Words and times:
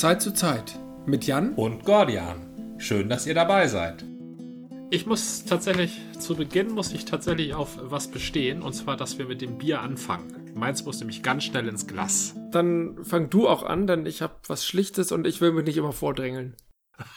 Zeit 0.00 0.22
zu 0.22 0.32
Zeit 0.32 0.78
mit 1.04 1.26
Jan 1.26 1.54
und 1.54 1.84
Gordian. 1.84 2.76
Schön, 2.78 3.10
dass 3.10 3.26
ihr 3.26 3.34
dabei 3.34 3.68
seid. 3.68 4.04
Ich 4.90 5.06
muss 5.06 5.44
tatsächlich, 5.44 6.00
zu 6.18 6.34
Beginn 6.34 6.72
muss 6.72 6.92
ich 6.92 7.04
tatsächlich 7.04 7.54
auf 7.54 7.78
was 7.80 8.08
bestehen, 8.08 8.62
und 8.62 8.72
zwar, 8.72 8.96
dass 8.96 9.18
wir 9.18 9.26
mit 9.26 9.42
dem 9.42 9.58
Bier 9.58 9.80
anfangen. 9.80 10.52
Meins 10.54 10.84
muss 10.84 10.98
nämlich 10.98 11.22
ganz 11.22 11.44
schnell 11.44 11.68
ins 11.68 11.86
Glas. 11.86 12.34
Dann 12.50 13.04
fang 13.04 13.28
du 13.30 13.46
auch 13.46 13.62
an, 13.62 13.86
denn 13.86 14.06
ich 14.06 14.22
habe 14.22 14.34
was 14.48 14.66
Schlichtes 14.66 15.12
und 15.12 15.26
ich 15.26 15.40
will 15.40 15.52
mich 15.52 15.66
nicht 15.66 15.76
immer 15.76 15.92
vordrängeln. 15.92 16.56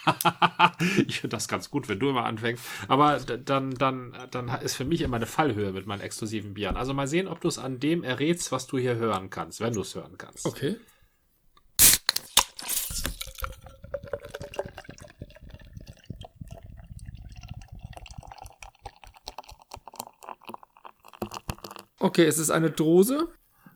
ich 1.08 1.22
finde 1.22 1.36
das 1.36 1.48
ganz 1.48 1.72
gut, 1.72 1.88
wenn 1.88 2.00
du 2.00 2.10
immer 2.10 2.26
anfängst. 2.26 2.64
Aber 2.88 3.20
dann, 3.20 3.72
dann, 3.72 4.14
dann 4.32 4.50
ist 4.62 4.76
für 4.76 4.86
mich 4.86 5.02
immer 5.02 5.16
eine 5.18 5.26
Fallhöhe 5.26 5.72
mit 5.72 5.88
meinen 5.88 6.02
exklusiven 6.02 6.54
Bieren. 6.54 6.76
Also 6.76 6.94
mal 6.94 7.08
sehen, 7.08 7.28
ob 7.28 7.42
du 7.42 7.48
es 7.48 7.58
an 7.58 7.80
dem 7.80 8.04
errätst, 8.04 8.52
was 8.52 8.68
du 8.68 8.78
hier 8.78 8.96
hören 8.96 9.30
kannst, 9.30 9.62
wenn 9.62 9.74
du 9.74 9.82
es 9.82 9.96
hören 9.96 10.18
kannst. 10.18 10.46
Okay. 10.46 10.76
Okay, 22.16 22.28
es 22.28 22.38
ist 22.38 22.50
eine 22.50 22.72
Dose. 22.72 23.28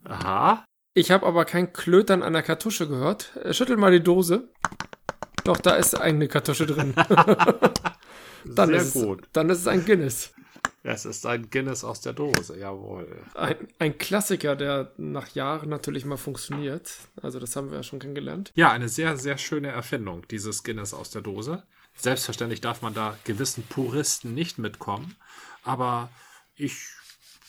Aha. 0.05 0.63
Ich 0.93 1.11
habe 1.11 1.25
aber 1.25 1.43
kein 1.43 1.73
Klötern 1.73 2.23
an 2.23 2.31
der 2.31 2.41
Kartusche 2.41 2.87
gehört. 2.87 3.35
Äh, 3.35 3.53
schüttel 3.53 3.75
mal 3.75 3.91
die 3.91 4.01
Dose. 4.01 4.47
Doch, 5.43 5.57
da 5.57 5.75
ist 5.75 5.99
eine 5.99 6.29
Kartusche 6.29 6.65
drin. 6.65 6.93
dann 8.45 8.69
Sehr 8.69 8.77
ist 8.77 8.93
gut. 8.93 9.23
Es, 9.23 9.31
dann 9.33 9.49
ist 9.49 9.57
es 9.57 9.67
ein 9.67 9.83
Guinness. 9.83 10.31
Es 10.83 11.03
ist 11.03 11.25
ein 11.25 11.49
Guinness 11.49 11.83
aus 11.83 11.99
der 11.99 12.13
Dose, 12.13 12.57
jawohl. 12.57 13.09
Ein, 13.33 13.57
ein 13.77 13.97
Klassiker, 13.97 14.55
der 14.55 14.93
nach 14.95 15.27
Jahren 15.35 15.67
natürlich 15.67 16.05
mal 16.05 16.15
funktioniert. 16.15 16.93
Also 17.21 17.39
das 17.41 17.57
haben 17.57 17.71
wir 17.71 17.79
ja 17.79 17.83
schon 17.83 17.99
kennengelernt. 17.99 18.53
Ja, 18.55 18.71
eine 18.71 18.87
sehr, 18.87 19.17
sehr 19.17 19.37
schöne 19.37 19.67
Erfindung, 19.67 20.25
dieses 20.29 20.63
Guinness 20.63 20.93
aus 20.93 21.09
der 21.09 21.23
Dose. 21.23 21.63
Selbstverständlich 21.97 22.61
darf 22.61 22.81
man 22.81 22.93
da 22.93 23.17
gewissen 23.25 23.65
Puristen 23.67 24.33
nicht 24.33 24.59
mitkommen, 24.59 25.17
aber 25.65 26.09
ich 26.55 26.77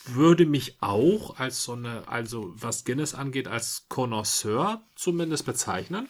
würde 0.05 0.47
mich 0.47 0.83
auch 0.83 1.39
als 1.39 1.63
so 1.65 1.73
eine, 1.73 2.07
also 2.09 2.53
was 2.55 2.85
Guinness 2.85 3.15
angeht, 3.15 3.49
als 3.49 3.87
Connoisseur 3.89 4.83
zumindest 4.95 5.47
bezeichnen. 5.47 6.09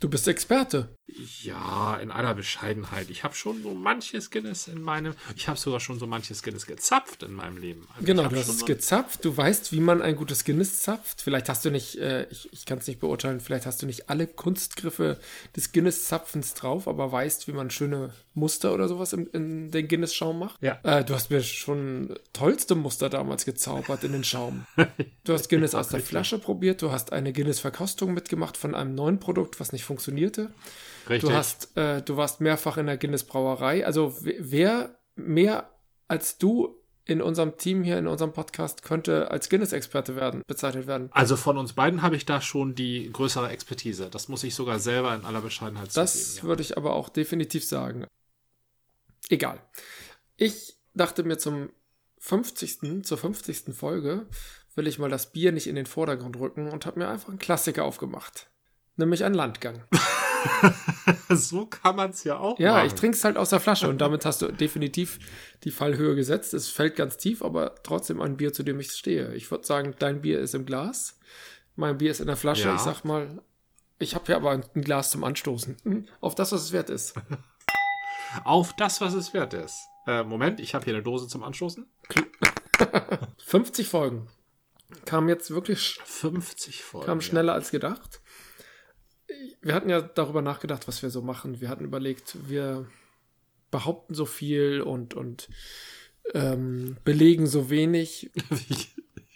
Du 0.00 0.10
bist 0.10 0.28
Experte. 0.28 0.95
Ja, 1.42 1.96
in 1.98 2.10
aller 2.10 2.34
Bescheidenheit. 2.34 3.10
Ich 3.10 3.22
habe 3.22 3.34
schon 3.34 3.62
so 3.62 3.74
manches 3.74 4.30
Guinness 4.32 4.66
in 4.66 4.82
meinem, 4.82 5.14
ich 5.36 5.46
habe 5.46 5.56
sogar 5.56 5.78
schon 5.78 6.00
so 6.00 6.06
manches 6.06 6.42
Guinness 6.42 6.66
gezapft 6.66 7.22
in 7.22 7.32
meinem 7.32 7.58
Leben. 7.58 7.86
Also 7.94 8.06
genau, 8.06 8.26
du 8.26 8.36
hast 8.36 8.48
es 8.48 8.64
gezapft, 8.64 9.24
du 9.24 9.36
weißt, 9.36 9.72
wie 9.72 9.78
man 9.78 10.02
ein 10.02 10.16
gutes 10.16 10.44
Guinness 10.44 10.80
zapft. 10.80 11.22
Vielleicht 11.22 11.48
hast 11.48 11.64
du 11.64 11.70
nicht, 11.70 11.98
äh, 11.98 12.26
ich, 12.30 12.52
ich 12.52 12.66
kann 12.66 12.78
es 12.78 12.88
nicht 12.88 12.98
beurteilen, 12.98 13.38
vielleicht 13.38 13.66
hast 13.66 13.82
du 13.82 13.86
nicht 13.86 14.10
alle 14.10 14.26
Kunstgriffe 14.26 15.20
des 15.54 15.70
Guinness-Zapfens 15.70 16.54
drauf, 16.54 16.88
aber 16.88 17.12
weißt, 17.12 17.46
wie 17.46 17.52
man 17.52 17.70
schöne 17.70 18.12
Muster 18.34 18.74
oder 18.74 18.88
sowas 18.88 19.12
in, 19.12 19.26
in 19.28 19.70
den 19.70 19.86
Guinness-Schaum 19.86 20.40
macht. 20.40 20.60
Ja. 20.60 20.80
Äh, 20.82 21.04
du 21.04 21.14
hast 21.14 21.30
mir 21.30 21.40
schon 21.42 22.18
tollste 22.32 22.74
Muster 22.74 23.08
damals 23.08 23.44
gezaubert 23.44 24.02
in 24.02 24.12
den 24.12 24.24
Schaum. 24.24 24.66
Du 25.24 25.32
hast 25.32 25.48
Guinness 25.48 25.74
aus 25.74 25.88
der 25.88 25.98
Flasche 25.98 26.38
probiert, 26.38 26.82
du 26.82 26.92
hast 26.92 27.12
eine 27.12 27.32
Guinness-Verkostung 27.32 28.14
mitgemacht 28.14 28.56
von 28.56 28.76
einem 28.76 28.94
neuen 28.94 29.18
Produkt, 29.18 29.58
was 29.58 29.72
nicht 29.72 29.84
funktionierte. 29.84 30.52
Richtig. 31.08 31.28
Du 31.28 31.34
hast, 31.34 31.76
äh, 31.76 32.02
du 32.02 32.16
warst 32.16 32.40
mehrfach 32.40 32.76
in 32.76 32.86
der 32.86 32.96
Guinness 32.96 33.24
Brauerei. 33.24 33.86
Also 33.86 34.16
wer 34.20 34.98
mehr 35.14 35.70
als 36.08 36.38
du 36.38 36.76
in 37.04 37.22
unserem 37.22 37.56
Team 37.56 37.84
hier, 37.84 37.98
in 37.98 38.08
unserem 38.08 38.32
Podcast, 38.32 38.82
könnte 38.82 39.30
als 39.30 39.48
Guinness-Experte 39.48 40.16
werden, 40.16 40.42
bezeichnet 40.46 40.88
werden. 40.88 41.08
Also 41.12 41.36
von 41.36 41.56
uns 41.56 41.72
beiden 41.72 42.02
habe 42.02 42.16
ich 42.16 42.26
da 42.26 42.40
schon 42.40 42.74
die 42.74 43.10
größere 43.12 43.48
Expertise. 43.50 44.10
Das 44.10 44.28
muss 44.28 44.42
ich 44.42 44.56
sogar 44.56 44.80
selber 44.80 45.14
in 45.14 45.24
aller 45.24 45.40
Bescheidenheit 45.40 45.92
sagen. 45.92 46.04
Das 46.04 46.38
ja. 46.38 46.42
würde 46.42 46.62
ich 46.62 46.76
aber 46.76 46.94
auch 46.94 47.08
definitiv 47.08 47.64
sagen. 47.64 48.06
Egal. 49.28 49.60
Ich 50.36 50.76
dachte 50.94 51.22
mir 51.22 51.38
zum 51.38 51.70
50. 52.18 53.04
zur 53.04 53.18
50. 53.18 53.72
Folge 53.72 54.26
will 54.74 54.88
ich 54.88 54.98
mal 54.98 55.08
das 55.08 55.32
Bier 55.32 55.52
nicht 55.52 55.68
in 55.68 55.76
den 55.76 55.86
Vordergrund 55.86 56.36
rücken 56.38 56.68
und 56.68 56.86
habe 56.86 56.98
mir 56.98 57.08
einfach 57.08 57.28
einen 57.28 57.38
Klassiker 57.38 57.84
aufgemacht. 57.84 58.50
Nämlich 58.96 59.24
einen 59.24 59.34
Landgang. 59.34 59.84
so 61.30 61.66
kann 61.66 61.96
man 61.96 62.10
es 62.10 62.24
ja 62.24 62.38
auch 62.38 62.58
Ja, 62.58 62.74
machen. 62.74 62.86
ich 62.86 62.94
trinke 62.94 63.16
es 63.16 63.24
halt 63.24 63.36
aus 63.36 63.50
der 63.50 63.60
Flasche 63.60 63.88
und 63.88 63.98
damit 64.00 64.24
hast 64.24 64.42
du 64.42 64.52
definitiv 64.52 65.18
die 65.64 65.70
Fallhöhe 65.70 66.14
gesetzt. 66.14 66.54
Es 66.54 66.68
fällt 66.68 66.96
ganz 66.96 67.16
tief, 67.16 67.42
aber 67.42 67.74
trotzdem 67.82 68.20
ein 68.20 68.36
Bier, 68.36 68.52
zu 68.52 68.62
dem 68.62 68.80
ich 68.80 68.92
stehe. 68.92 69.34
Ich 69.34 69.50
würde 69.50 69.66
sagen, 69.66 69.94
dein 69.98 70.22
Bier 70.22 70.40
ist 70.40 70.54
im 70.54 70.66
Glas, 70.66 71.18
mein 71.76 71.98
Bier 71.98 72.10
ist 72.10 72.20
in 72.20 72.26
der 72.26 72.36
Flasche. 72.36 72.68
Ja. 72.68 72.74
Ich 72.74 72.80
sag 72.82 73.04
mal, 73.04 73.42
ich 73.98 74.14
habe 74.14 74.26
hier 74.26 74.36
aber 74.36 74.50
ein 74.50 74.64
Glas 74.74 75.10
zum 75.10 75.24
Anstoßen. 75.24 75.76
Mhm. 75.84 76.06
Auf 76.20 76.34
das, 76.34 76.52
was 76.52 76.62
es 76.62 76.72
wert 76.72 76.90
ist. 76.90 77.14
Auf 78.44 78.74
das, 78.76 79.00
was 79.00 79.14
es 79.14 79.32
wert 79.34 79.54
ist. 79.54 79.78
Äh, 80.06 80.22
Moment, 80.22 80.60
ich 80.60 80.74
habe 80.74 80.84
hier 80.84 80.94
eine 80.94 81.02
Dose 81.02 81.26
zum 81.28 81.42
Anstoßen. 81.42 81.86
50 83.44 83.88
Folgen. 83.88 84.28
Kam 85.04 85.28
jetzt 85.28 85.50
wirklich 85.50 85.98
50 86.04 86.82
Folgen. 86.82 87.06
kam 87.06 87.20
schneller 87.20 87.54
als 87.54 87.70
gedacht. 87.70 88.20
Wir 89.60 89.74
hatten 89.74 89.90
ja 89.90 90.00
darüber 90.00 90.42
nachgedacht, 90.42 90.86
was 90.88 91.02
wir 91.02 91.10
so 91.10 91.22
machen. 91.22 91.60
Wir 91.60 91.68
hatten 91.68 91.84
überlegt, 91.84 92.36
wir 92.48 92.86
behaupten 93.70 94.14
so 94.14 94.24
viel 94.26 94.80
und, 94.80 95.14
und 95.14 95.48
ähm, 96.34 96.96
belegen 97.04 97.46
so 97.46 97.70
wenig. 97.70 98.30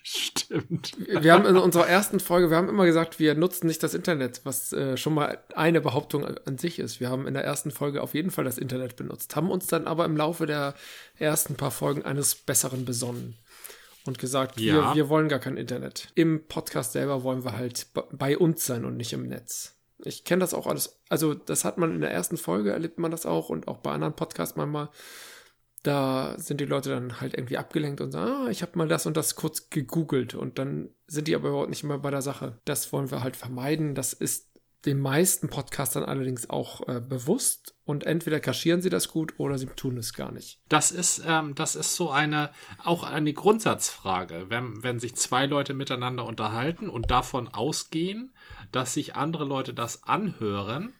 Stimmt. 0.03 0.97
Wir 1.06 1.33
haben 1.33 1.47
in 1.47 1.56
unserer 1.56 1.87
ersten 1.87 2.19
Folge, 2.21 2.51
wir 2.51 2.56
haben 2.56 2.69
immer 2.69 2.87
gesagt, 2.87 3.19
wir 3.21 3.34
nutzen 3.34 3.67
nicht 3.67 3.83
das 3.83 3.95
Internet, 3.95 4.41
was 4.45 4.73
äh, 4.73 4.97
schon 4.97 5.15
mal 5.15 5.39
eine 5.55 5.81
Behauptung 5.81 6.25
an 6.25 6.59
sich 6.59 6.78
ist. 6.78 6.99
Wir 7.01 7.11
haben 7.11 7.28
in 7.28 7.34
der 7.34 7.45
ersten 7.45 7.71
Folge 7.71 8.03
auf 8.03 8.15
jeden 8.15 8.31
Fall 8.31 8.45
das 8.45 8.59
Internet 8.59 8.97
benutzt, 8.97 9.37
haben 9.37 9.51
uns 9.51 9.67
dann 9.67 9.87
aber 9.87 10.05
im 10.07 10.17
Laufe 10.17 10.47
der 10.47 10.75
ersten 11.19 11.55
paar 11.55 11.71
Folgen 11.71 12.03
eines 12.03 12.34
Besseren 12.34 12.84
besonnen 12.84 13.37
und 14.05 14.19
gesagt, 14.19 14.59
Ja. 14.59 14.75
wir, 14.91 14.95
wir 14.97 15.09
wollen 15.11 15.28
gar 15.28 15.39
kein 15.39 15.57
Internet. 15.57 16.09
Im 16.15 16.47
Podcast 16.49 16.93
selber 16.93 17.22
wollen 17.22 17.45
wir 17.45 17.57
halt 17.57 17.87
bei 18.12 18.37
uns 18.37 18.67
sein 18.67 18.84
und 18.84 18.97
nicht 18.97 19.12
im 19.12 19.28
Netz. 19.28 19.77
Ich 20.05 20.25
kenne 20.25 20.41
das 20.41 20.55
auch 20.55 20.66
alles. 20.66 21.00
Also, 21.09 21.34
das 21.34 21.65
hat 21.65 21.78
man 21.78 21.94
in 21.94 22.00
der 22.00 22.12
ersten 22.12 22.37
Folge, 22.37 22.72
erlebt 22.72 22.99
man 22.99 23.11
das 23.11 23.27
auch 23.27 23.49
und 23.49 23.69
auch 23.69 23.78
bei 23.78 23.93
anderen 23.93 24.15
Podcasts 24.15 24.56
manchmal. 24.56 24.91
Da 25.83 26.34
sind 26.38 26.61
die 26.61 26.66
Leute 26.66 26.91
dann 26.91 27.21
halt 27.21 27.34
irgendwie 27.34 27.56
abgelenkt 27.56 28.00
und 28.03 28.12
sagen, 28.12 28.31
ah, 28.31 28.50
ich 28.50 28.60
habe 28.62 28.77
mal 28.77 28.89
das 28.89 29.06
und 29.06 29.16
das 29.16 29.34
kurz 29.34 29.71
gegoogelt 29.71 30.34
und 30.34 30.59
dann 30.59 30.91
sind 31.06 31.27
die 31.27 31.34
aber 31.34 31.49
überhaupt 31.49 31.71
nicht 31.71 31.84
mehr 31.84 31.99
bei 31.99 32.10
der 32.10 32.21
Sache. 32.21 32.59
Das 32.66 32.93
wollen 32.93 33.10
wir 33.10 33.22
halt 33.22 33.37
vermeiden. 33.37 33.94
Das 33.94 34.12
ist 34.12 34.50
den 34.84 35.00
meisten 35.00 35.49
Podcastern 35.49 36.05
allerdings 36.05 36.49
auch 36.50 36.87
äh, 36.89 37.00
bewusst 37.00 37.75
und 37.91 38.05
entweder 38.05 38.39
kaschieren 38.39 38.81
sie 38.81 38.89
das 38.89 39.09
gut 39.09 39.34
oder 39.39 39.59
sie 39.59 39.67
tun 39.67 39.97
es 39.97 40.15
gar 40.15 40.31
nicht. 40.31 40.61
Das 40.69 40.93
ist, 40.93 41.25
ähm, 41.27 41.56
das 41.56 41.75
ist 41.75 41.97
so 41.97 42.09
eine, 42.11 42.51
auch 42.84 43.03
eine 43.03 43.33
Grundsatzfrage. 43.33 44.47
Wenn, 44.49 44.84
wenn 44.84 45.01
sich 45.01 45.17
zwei 45.17 45.47
Leute 45.47 45.75
miteinander 45.75 46.25
unterhalten 46.25 46.89
und 46.89 47.11
davon 47.11 47.49
ausgehen, 47.49 48.33
dass 48.71 48.95
sich 48.95 49.17
andere 49.17 49.45
Leute 49.45 49.75
das 49.75 50.05
anhören, 50.05 50.93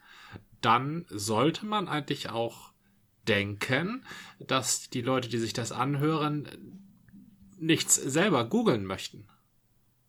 dann 0.61 1.07
sollte 1.11 1.65
man 1.65 1.87
eigentlich 1.87 2.29
auch 2.29 2.73
denken, 3.29 4.05
dass 4.41 4.91
die 4.91 5.03
Leute, 5.03 5.29
die 5.29 5.39
sich 5.39 5.53
das 5.53 5.71
anhören, 5.71 6.49
nichts 7.57 7.95
selber 7.95 8.47
googeln 8.47 8.85
möchten. 8.85 9.29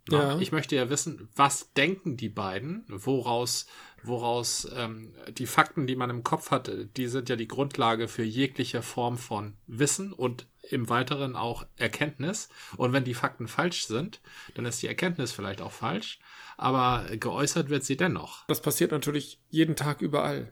Ja. 0.10 0.40
Ich 0.40 0.52
möchte 0.52 0.76
ja 0.76 0.90
wissen, 0.90 1.30
was 1.36 1.74
denken 1.74 2.18
die 2.18 2.30
beiden, 2.30 2.86
woraus, 2.88 3.68
woraus 4.04 4.68
ähm, 4.76 5.14
die 5.38 5.46
Fakten, 5.46 5.88
die 5.88 5.96
man 5.96 6.10
im 6.10 6.24
Kopf 6.24 6.52
hat, 6.52 6.72
die 6.98 7.08
sind 7.08 7.30
ja 7.30 7.36
die 7.36 7.48
Grundlage 7.48 8.08
für 8.08 8.24
jegliche 8.24 8.82
Form 8.82 9.18
von 9.18 9.54
Wissen 9.68 10.14
und 10.14 10.48
im 10.70 10.90
Weiteren 10.90 11.36
auch 11.36 11.66
Erkenntnis. 11.78 12.50
Und 12.78 12.94
wenn 12.94 13.04
die 13.04 13.14
Fakten 13.14 13.48
falsch 13.48 13.86
sind, 13.88 14.22
dann 14.56 14.66
ist 14.66 14.82
die 14.82 14.88
Erkenntnis 14.88 15.32
vielleicht 15.32 15.62
auch 15.62 15.72
falsch, 15.72 16.20
aber 16.58 17.06
geäußert 17.18 17.70
wird 17.70 17.84
sie 17.84 17.98
dennoch. 17.98 18.46
Das 18.48 18.62
passiert 18.62 18.92
natürlich 18.92 19.40
jeden 19.50 19.76
Tag 19.76 20.02
überall. 20.02 20.52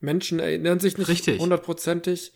Menschen 0.00 0.38
erinnern 0.40 0.78
sich 0.78 0.98
nicht 0.98 1.08
Richtig. 1.08 1.40
hundertprozentig, 1.40 2.32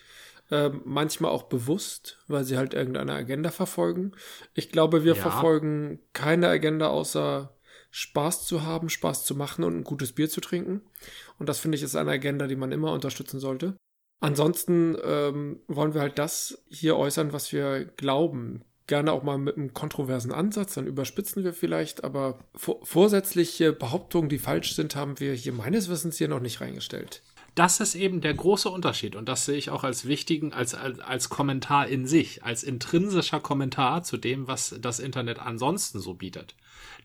äh, 0.50 0.70
manchmal 0.84 1.30
auch 1.30 1.44
bewusst, 1.44 2.18
weil 2.26 2.44
sie 2.44 2.56
halt 2.56 2.74
irgendeine 2.74 3.12
Agenda 3.12 3.50
verfolgen. 3.50 4.12
Ich 4.54 4.70
glaube, 4.72 5.04
wir 5.04 5.14
Ja. 5.14 5.20
verfolgen 5.20 6.00
keine 6.12 6.48
Agenda 6.48 6.88
außer 6.88 7.54
Spaß 7.90 8.46
zu 8.46 8.62
haben, 8.62 8.88
Spaß 8.88 9.24
zu 9.24 9.34
machen 9.34 9.64
und 9.64 9.76
ein 9.76 9.84
gutes 9.84 10.12
Bier 10.12 10.30
zu 10.30 10.40
trinken. 10.40 10.82
Und 11.38 11.48
das 11.48 11.58
finde 11.58 11.76
ich 11.76 11.82
ist 11.82 11.96
eine 11.96 12.12
Agenda, 12.12 12.46
die 12.46 12.56
man 12.56 12.72
immer 12.72 12.92
unterstützen 12.92 13.40
sollte. 13.40 13.76
Ansonsten 14.20 14.96
ähm, 15.02 15.60
wollen 15.66 15.94
wir 15.94 16.02
halt 16.02 16.18
das 16.18 16.62
hier 16.68 16.96
äußern, 16.96 17.32
was 17.32 17.52
wir 17.52 17.86
glauben. 17.96 18.64
Gerne 18.86 19.12
auch 19.12 19.22
mal 19.22 19.38
mit 19.38 19.56
einem 19.56 19.72
kontroversen 19.72 20.32
Ansatz, 20.32 20.74
dann 20.74 20.86
überspitzen 20.86 21.44
wir 21.44 21.52
vielleicht, 21.52 22.02
aber 22.02 22.40
vor 22.54 22.84
vorsätzliche 22.84 23.72
Behauptungen, 23.72 24.28
die 24.28 24.38
falsch 24.38 24.74
sind, 24.74 24.96
haben 24.96 25.20
wir 25.20 25.32
hier 25.32 25.52
meines 25.52 25.88
Wissens 25.88 26.18
hier 26.18 26.28
noch 26.28 26.40
nicht 26.40 26.60
reingestellt. 26.60 27.22
Das 27.54 27.80
ist 27.80 27.94
eben 27.94 28.20
der 28.20 28.34
große 28.34 28.68
Unterschied 28.68 29.16
und 29.16 29.28
das 29.28 29.44
sehe 29.44 29.56
ich 29.56 29.70
auch 29.70 29.84
als 29.84 30.06
wichtigen, 30.06 30.52
als, 30.52 30.74
als, 30.74 31.00
als 31.00 31.28
Kommentar 31.28 31.88
in 31.88 32.06
sich, 32.06 32.44
als 32.44 32.62
intrinsischer 32.62 33.40
Kommentar 33.40 34.02
zu 34.02 34.16
dem, 34.16 34.46
was 34.46 34.76
das 34.80 34.98
Internet 34.98 35.38
ansonsten 35.38 36.00
so 36.00 36.14
bietet. 36.14 36.54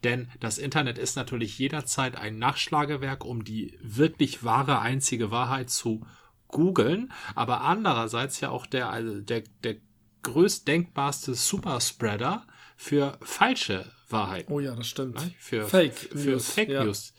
Denn 0.04 0.30
das 0.40 0.58
Internet 0.58 0.98
ist 0.98 1.16
natürlich 1.16 1.58
jederzeit 1.58 2.16
ein 2.16 2.38
Nachschlagewerk, 2.38 3.26
um 3.26 3.44
die 3.44 3.78
wirklich 3.82 4.44
wahre 4.44 4.80
einzige 4.80 5.32
Wahrheit 5.32 5.70
zu 5.70 6.06
googeln, 6.48 7.12
aber 7.34 7.62
andererseits 7.62 8.40
ja 8.40 8.50
auch 8.50 8.66
der, 8.66 8.90
also 8.90 9.20
der, 9.20 9.44
der 9.64 9.78
größtdenkbarste 10.24 11.34
Superspreader 11.34 12.46
für 12.76 13.18
falsche 13.22 13.92
Wahrheiten. 14.10 14.52
Oh 14.52 14.60
ja, 14.60 14.76
das 14.76 14.88
stimmt. 14.88 15.16
Ne? 15.16 15.34
Für 15.38 15.68
Fake 15.68 15.94
für 15.96 16.32
News, 16.32 16.52
Fake 16.52 16.70
ja. 16.70 16.84
News, 16.84 17.14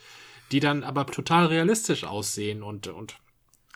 die 0.52 0.60
dann 0.60 0.84
aber 0.84 1.06
total 1.06 1.46
realistisch 1.46 2.04
aussehen 2.04 2.62
und, 2.62 2.86
und 2.88 3.18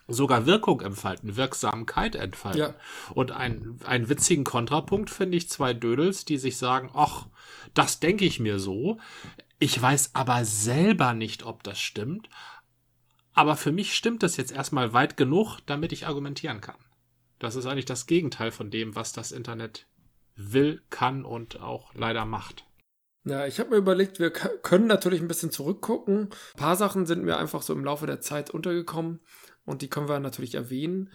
sogar 0.09 0.47
Wirkung 0.47 0.81
entfalten, 0.81 1.37
Wirksamkeit 1.37 2.15
entfalten. 2.15 2.61
Ja. 2.61 2.75
Und 3.15 3.33
ein, 3.33 3.79
einen 3.85 4.09
witzigen 4.09 4.45
Kontrapunkt 4.45 5.11
finde 5.11 5.37
ich 5.37 5.49
zwei 5.49 5.73
Dödels, 5.75 6.25
die 6.25 6.39
sich 6.39 6.57
sagen, 6.57 6.91
ach, 6.95 7.27
das 7.75 8.01
denke 8.01 8.25
ich 8.25 8.41
mir 8.41 8.59
so. 8.59 8.99
Ich 9.59 9.81
weiß 9.81 10.11
aber 10.15 10.45
selber 10.45 11.15
nicht, 11.15 11.45
ob 11.45 11.63
das 11.63 11.81
stimmt. 11.81 12.29
Aber 13.33 13.57
für 13.57 13.73
mich 13.73 13.95
stimmt 13.95 14.23
das 14.23 14.37
jetzt 14.37 14.53
erstmal 14.53 14.93
weit 14.93 15.17
genug, 15.17 15.59
damit 15.67 15.93
ich 15.93 16.07
argumentieren 16.07 16.61
kann. 16.61 16.77
Das 17.39 17.55
ist 17.55 17.67
eigentlich 17.67 17.87
das 17.87 18.07
Gegenteil 18.07 18.51
von 18.51 18.71
dem, 18.71 18.97
was 18.97 19.13
das 19.13 19.33
Internet 19.33 19.87
will, 20.37 20.83
kann 20.91 21.25
und 21.25 21.61
auch 21.61 21.95
leider 21.95 22.25
macht. 22.25 22.65
Ja, 23.25 23.47
ich 23.47 23.61
habe 23.61 23.71
mir 23.71 23.77
überlegt, 23.77 24.19
wir 24.19 24.31
können 24.31 24.87
natürlich 24.87 25.21
ein 25.21 25.29
bisschen 25.29 25.51
zurückgucken. 25.51 26.31
Ein 26.55 26.57
paar 26.57 26.77
Sachen 26.77 27.05
sind 27.05 27.23
mir 27.23 27.37
einfach 27.37 27.63
so 27.63 27.73
im 27.75 27.85
Laufe 27.85 28.07
der 28.07 28.21
Zeit 28.21 28.51
untergekommen 28.51 29.21
und 29.65 29.83
die 29.83 29.89
können 29.89 30.09
wir 30.09 30.21
natürlich 30.21 30.55
erwähnen. 30.55 31.11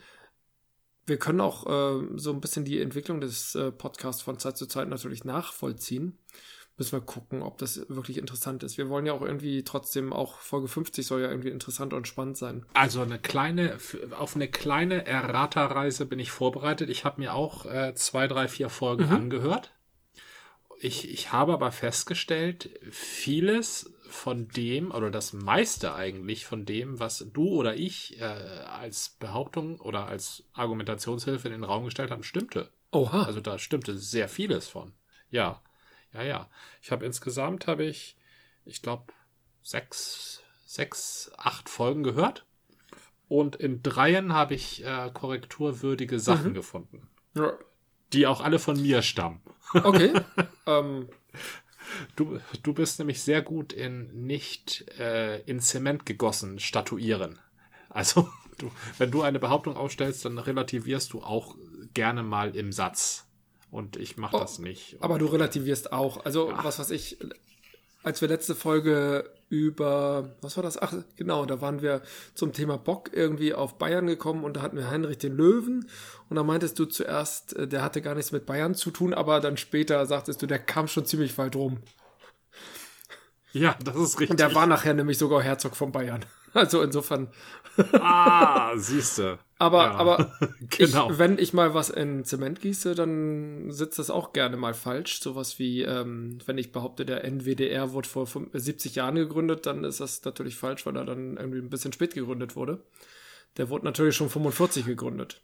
Wir 1.07 1.17
können 1.17 1.41
auch 1.41 1.65
äh, 1.65 2.07
so 2.15 2.31
ein 2.31 2.41
bisschen 2.41 2.65
die 2.65 2.79
Entwicklung 2.79 3.21
des 3.21 3.55
äh, 3.55 3.71
Podcasts 3.71 4.21
von 4.21 4.39
Zeit 4.39 4.57
zu 4.57 4.67
Zeit 4.67 4.87
natürlich 4.87 5.23
nachvollziehen. 5.23 6.17
Müssen 6.77 6.91
wir 6.91 7.01
gucken, 7.01 7.41
ob 7.41 7.57
das 7.57 7.85
wirklich 7.89 8.17
interessant 8.17 8.61
ist. 8.61 8.77
Wir 8.77 8.89
wollen 8.89 9.05
ja 9.05 9.13
auch 9.13 9.21
irgendwie 9.21 9.63
trotzdem 9.63 10.11
auch 10.11 10.39
Folge 10.39 10.67
50 10.67 11.07
soll 11.07 11.21
ja 11.21 11.29
irgendwie 11.29 11.49
interessant 11.49 11.93
und 11.93 12.07
spannend 12.07 12.37
sein. 12.37 12.65
Also 12.73 13.01
eine 13.01 13.17
kleine, 13.17 13.77
auf 14.17 14.35
eine 14.35 14.49
kleine 14.49 15.05
Errata-Reise 15.05 16.05
bin 16.05 16.19
ich 16.19 16.31
vorbereitet. 16.31 16.89
Ich 16.89 17.05
habe 17.05 17.21
mir 17.21 17.33
auch 17.33 17.65
äh, 17.65 17.93
zwei, 17.95 18.27
drei, 18.27 18.47
vier 18.47 18.69
Folgen 18.69 19.05
angehört. 19.05 19.74
Ich, 20.79 21.09
ich 21.09 21.31
habe 21.31 21.53
aber 21.53 21.71
festgestellt, 21.71 22.69
vieles 22.91 23.93
von 24.09 24.47
dem, 24.49 24.91
oder 24.91 25.09
das 25.09 25.33
meiste 25.33 25.95
eigentlich 25.95 26.45
von 26.45 26.65
dem, 26.65 26.99
was 26.99 27.25
du 27.33 27.47
oder 27.47 27.75
ich 27.75 28.19
äh, 28.19 28.23
als 28.23 29.09
Behauptung 29.19 29.79
oder 29.79 30.07
als 30.07 30.43
Argumentationshilfe 30.53 31.47
in 31.47 31.53
den 31.53 31.63
Raum 31.63 31.85
gestellt 31.85 32.11
haben, 32.11 32.23
stimmte. 32.23 32.71
Oha. 32.91 33.23
Also 33.23 33.41
da 33.41 33.57
stimmte 33.57 33.97
sehr 33.97 34.29
vieles 34.29 34.67
von. 34.67 34.93
Ja, 35.29 35.61
ja, 36.13 36.23
ja. 36.23 36.49
Ich 36.81 36.91
habe 36.91 37.05
insgesamt 37.05 37.67
habe 37.67 37.83
ich, 37.83 38.17
ich 38.63 38.81
glaube, 38.81 39.13
sechs, 39.61 40.41
sechs, 40.65 41.31
acht 41.37 41.69
Folgen 41.69 42.03
gehört. 42.03 42.45
Und 43.27 43.55
in 43.55 43.81
dreien 43.81 44.33
habe 44.33 44.53
ich 44.53 44.85
äh, 44.85 45.09
korrekturwürdige 45.11 46.19
Sachen 46.19 46.53
gefunden, 46.53 47.09
ja. 47.35 47.53
Die 48.13 48.27
auch 48.27 48.41
alle 48.41 48.59
von 48.59 48.81
mir 48.81 49.01
stammen. 49.01 49.41
Okay. 49.73 50.13
ähm, 50.67 51.09
Du, 52.15 52.39
du 52.63 52.73
bist 52.73 52.99
nämlich 52.99 53.21
sehr 53.21 53.41
gut 53.41 53.73
in 53.73 54.25
nicht 54.25 54.85
äh, 54.99 55.41
in 55.41 55.59
Zement 55.59 56.05
gegossen 56.05 56.59
statuieren. 56.59 57.39
Also, 57.89 58.29
du, 58.57 58.71
wenn 58.97 59.11
du 59.11 59.21
eine 59.21 59.39
Behauptung 59.39 59.75
aufstellst, 59.75 60.25
dann 60.25 60.37
relativierst 60.37 61.13
du 61.13 61.21
auch 61.21 61.55
gerne 61.93 62.23
mal 62.23 62.55
im 62.55 62.71
Satz. 62.71 63.27
Und 63.71 63.97
ich 63.97 64.17
mache 64.17 64.37
Oh, 64.37 64.39
das 64.39 64.59
nicht. 64.59 64.97
Aber 65.01 65.19
du 65.19 65.25
relativierst 65.25 65.91
auch. 65.91 66.25
Also, 66.25 66.51
was 66.55 66.79
weiß 66.79 66.91
ich, 66.91 67.17
als 68.03 68.21
wir 68.21 68.27
letzte 68.27 68.55
Folge 68.55 69.29
über, 69.49 70.35
was 70.41 70.57
war 70.57 70.63
das? 70.63 70.81
Ach, 70.81 70.93
genau, 71.15 71.45
da 71.45 71.61
waren 71.61 71.81
wir 71.81 72.01
zum 72.33 72.51
Thema 72.53 72.77
Bock 72.77 73.11
irgendwie 73.13 73.53
auf 73.53 73.77
Bayern 73.77 74.07
gekommen 74.07 74.43
und 74.43 74.57
da 74.57 74.61
hatten 74.61 74.77
wir 74.77 74.89
Heinrich 74.89 75.17
den 75.17 75.35
Löwen. 75.35 75.87
Und 76.29 76.35
da 76.35 76.43
meintest 76.43 76.79
du 76.79 76.85
zuerst, 76.85 77.55
äh, 77.55 77.67
der 77.67 77.83
hatte 77.83 78.01
gar 78.01 78.15
nichts 78.15 78.31
mit 78.31 78.45
Bayern 78.45 78.75
zu 78.75 78.91
tun, 78.91 79.13
aber 79.13 79.39
dann 79.39 79.57
später 79.57 80.05
sagtest 80.05 80.41
du, 80.41 80.47
der 80.47 80.59
kam 80.59 80.87
schon 80.87 81.05
ziemlich 81.05 81.37
weit 81.37 81.55
rum. 81.55 81.79
Ja, 83.51 83.77
das 83.83 83.95
ist 83.95 84.19
richtig. 84.19 84.31
Und 84.31 84.39
der 84.39 84.53
war 84.53 84.67
nachher 84.67 84.93
nämlich 84.93 85.17
sogar 85.17 85.41
Herzog 85.41 85.75
von 85.75 85.91
Bayern. 85.91 86.25
Also 86.55 86.81
insofern. 86.81 87.27
Ah, 87.99 88.77
siehste. 88.77 89.39
Aber, 89.57 89.83
Ja. 89.83 89.91
aber 89.95 90.33
Genau. 90.69 91.11
ich, 91.11 91.17
wenn 91.17 91.37
ich 91.37 91.53
mal 91.53 91.73
was 91.73 91.89
in 91.89 92.25
Zement 92.25 92.59
gieße, 92.61 92.93
dann 92.95 93.71
sitzt 93.71 93.99
das 93.99 94.09
auch 94.09 94.33
gerne 94.33 94.57
mal 94.57 94.73
falsch. 94.73 95.19
Sowas 95.21 95.59
wie, 95.59 95.81
ähm, 95.83 96.39
wenn 96.45 96.57
ich 96.57 96.71
behaupte, 96.73 97.05
der 97.05 97.23
NWDR 97.23 97.93
wurde 97.93 98.09
vor 98.09 98.27
fünf- 98.27 98.49
70 98.53 98.95
Jahren 98.95 99.15
gegründet, 99.15 99.65
dann 99.65 99.83
ist 99.85 100.01
das 100.01 100.23
natürlich 100.25 100.57
falsch, 100.57 100.85
weil 100.85 100.97
er 100.97 101.05
dann 101.05 101.37
irgendwie 101.37 101.59
ein 101.59 101.69
bisschen 101.69 101.93
spät 101.93 102.13
gegründet 102.13 102.55
wurde. 102.55 102.83
Der 103.57 103.69
wurde 103.69 103.85
natürlich 103.85 104.15
schon 104.15 104.29
45 104.29 104.85
gegründet. 104.85 105.41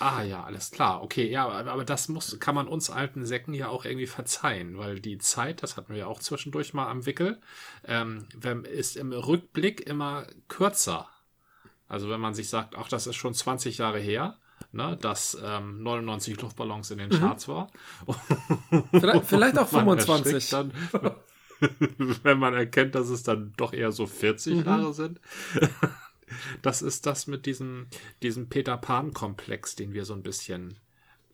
Ah 0.00 0.22
ja, 0.22 0.44
alles 0.44 0.70
klar. 0.70 1.02
Okay, 1.02 1.28
ja, 1.30 1.48
aber 1.48 1.84
das 1.84 2.08
muss, 2.08 2.38
kann 2.40 2.54
man 2.54 2.68
uns 2.68 2.90
alten 2.90 3.24
Säcken 3.24 3.54
ja 3.54 3.68
auch 3.68 3.84
irgendwie 3.84 4.06
verzeihen, 4.06 4.76
weil 4.76 5.00
die 5.00 5.18
Zeit, 5.18 5.62
das 5.62 5.76
hatten 5.76 5.92
wir 5.92 6.00
ja 6.00 6.06
auch 6.06 6.20
zwischendurch 6.20 6.74
mal 6.74 6.88
am 6.88 7.06
Wickel, 7.06 7.40
ähm, 7.84 8.26
ist 8.70 8.96
im 8.96 9.12
Rückblick 9.12 9.80
immer 9.86 10.26
kürzer. 10.48 11.08
Also 11.88 12.10
wenn 12.10 12.20
man 12.20 12.34
sich 12.34 12.48
sagt, 12.48 12.76
ach, 12.76 12.88
das 12.88 13.06
ist 13.06 13.16
schon 13.16 13.34
20 13.34 13.78
Jahre 13.78 13.98
her, 13.98 14.36
ne, 14.72 14.98
dass 15.00 15.36
ähm, 15.42 15.82
99 15.82 16.40
Luftballons 16.40 16.90
in 16.90 16.98
den 16.98 17.10
Charts 17.10 17.48
war. 17.48 17.70
Vielleicht, 18.90 19.24
vielleicht 19.24 19.58
auch 19.58 19.72
Man 19.72 19.98
25. 19.98 20.34
erschrickt 20.34 20.52
Dann, 20.52 21.14
wenn 22.22 22.38
man 22.38 22.54
erkennt, 22.54 22.94
dass 22.94 23.08
es 23.08 23.22
dann 23.22 23.52
doch 23.56 23.72
eher 23.72 23.92
so 23.92 24.06
40 24.06 24.64
Jahre 24.64 24.92
sind. 24.94 25.20
Das 26.60 26.82
ist 26.82 27.06
das 27.06 27.26
mit 27.26 27.46
diesem, 27.46 27.86
diesem 28.22 28.50
Peter 28.50 28.76
Pan-Komplex, 28.76 29.76
den 29.76 29.94
wir 29.94 30.04
so 30.04 30.12
ein 30.12 30.22
bisschen 30.22 30.78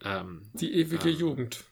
ähm, 0.05 0.43
Die 0.53 0.73
ewige 0.73 1.09
Jugend. 1.09 1.65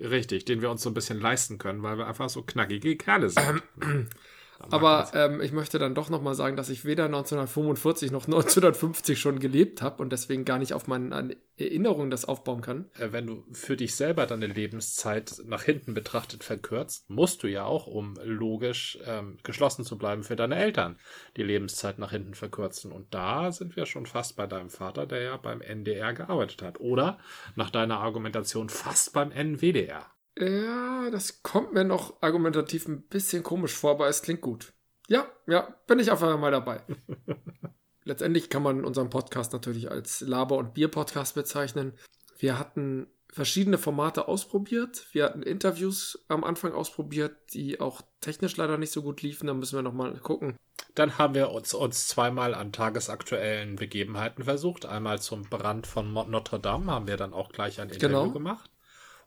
richtig, 0.00 0.46
den 0.46 0.62
wir 0.62 0.70
uns 0.70 0.82
so 0.82 0.88
ein 0.88 0.94
bisschen 0.94 1.20
leisten 1.20 1.58
können, 1.58 1.82
weil 1.82 1.98
wir 1.98 2.06
einfach 2.06 2.30
so 2.30 2.40
knackige 2.40 2.96
Kerle 2.96 3.28
sind. 3.28 3.62
Mag 3.76 4.06
Aber 4.58 5.10
ähm, 5.14 5.40
ich 5.40 5.52
möchte 5.52 5.78
dann 5.78 5.94
doch 5.94 6.10
nochmal 6.10 6.34
sagen, 6.34 6.56
dass 6.56 6.68
ich 6.68 6.84
weder 6.84 7.04
1945 7.04 8.10
noch 8.10 8.24
1950 8.24 9.18
schon 9.18 9.38
gelebt 9.38 9.82
habe 9.82 10.02
und 10.02 10.10
deswegen 10.10 10.44
gar 10.44 10.58
nicht 10.58 10.72
auf 10.72 10.86
meinen 10.86 11.36
Erinnerungen 11.56 12.10
das 12.10 12.24
aufbauen 12.24 12.60
kann. 12.60 12.86
Äh, 12.98 13.12
wenn 13.12 13.26
du 13.26 13.44
für 13.52 13.76
dich 13.76 13.94
selber 13.94 14.26
deine 14.26 14.46
Lebenszeit 14.46 15.42
nach 15.46 15.62
hinten 15.62 15.94
betrachtet 15.94 16.44
verkürzt, 16.44 17.08
musst 17.08 17.42
du 17.42 17.46
ja 17.46 17.64
auch, 17.64 17.86
um 17.86 18.14
logisch 18.24 18.98
ähm, 19.06 19.38
geschlossen 19.42 19.84
zu 19.84 19.98
bleiben 19.98 20.22
für 20.22 20.36
deine 20.36 20.56
Eltern, 20.56 20.98
die 21.36 21.42
Lebenszeit 21.42 21.98
nach 21.98 22.10
hinten 22.10 22.34
verkürzen. 22.34 22.92
Und 22.92 23.12
da 23.14 23.52
sind 23.52 23.76
wir 23.76 23.86
schon 23.86 24.06
fast 24.06 24.36
bei 24.36 24.46
deinem 24.46 24.70
Vater, 24.70 25.06
der 25.06 25.22
ja 25.22 25.36
beim 25.36 25.60
NDR 25.60 26.12
gearbeitet 26.12 26.62
hat. 26.62 26.80
Oder 26.80 27.18
nach 27.54 27.70
deiner 27.70 27.98
Argumentation 27.98 28.68
fast 28.68 29.12
beim 29.12 29.30
NWDR. 29.30 30.15
Ja, 30.38 31.10
das 31.10 31.42
kommt 31.42 31.72
mir 31.72 31.84
noch 31.84 32.20
argumentativ 32.22 32.88
ein 32.88 33.02
bisschen 33.02 33.42
komisch 33.42 33.72
vor, 33.74 33.92
aber 33.92 34.08
es 34.08 34.22
klingt 34.22 34.42
gut. 34.42 34.72
Ja, 35.08 35.26
ja, 35.46 35.74
bin 35.86 35.98
ich 35.98 36.10
einfach 36.10 36.38
mal 36.38 36.50
dabei. 36.50 36.82
Letztendlich 38.04 38.50
kann 38.50 38.62
man 38.62 38.84
unseren 38.84 39.10
Podcast 39.10 39.52
natürlich 39.52 39.90
als 39.90 40.20
Laber- 40.20 40.56
und 40.58 40.74
Bier-Podcast 40.74 41.34
bezeichnen. 41.34 41.94
Wir 42.38 42.58
hatten 42.58 43.08
verschiedene 43.32 43.78
Formate 43.78 44.28
ausprobiert. 44.28 45.06
Wir 45.12 45.24
hatten 45.24 45.42
Interviews 45.42 46.24
am 46.28 46.44
Anfang 46.44 46.72
ausprobiert, 46.72 47.36
die 47.52 47.80
auch 47.80 48.02
technisch 48.20 48.56
leider 48.56 48.78
nicht 48.78 48.92
so 48.92 49.02
gut 49.02 49.22
liefen. 49.22 49.46
Da 49.46 49.54
müssen 49.54 49.76
wir 49.76 49.82
nochmal 49.82 50.16
gucken. 50.18 50.56
Dann 50.94 51.18
haben 51.18 51.34
wir 51.34 51.50
uns, 51.50 51.74
uns 51.74 52.08
zweimal 52.08 52.54
an 52.54 52.72
tagesaktuellen 52.72 53.76
Begebenheiten 53.76 54.44
versucht. 54.44 54.86
Einmal 54.86 55.20
zum 55.20 55.42
Brand 55.42 55.86
von 55.86 56.12
Notre 56.12 56.60
Dame 56.60 56.90
haben 56.92 57.08
wir 57.08 57.16
dann 57.16 57.32
auch 57.32 57.50
gleich 57.50 57.80
ein 57.80 57.90
Interview 57.90 58.08
Genau. 58.20 58.30
gemacht. 58.30 58.70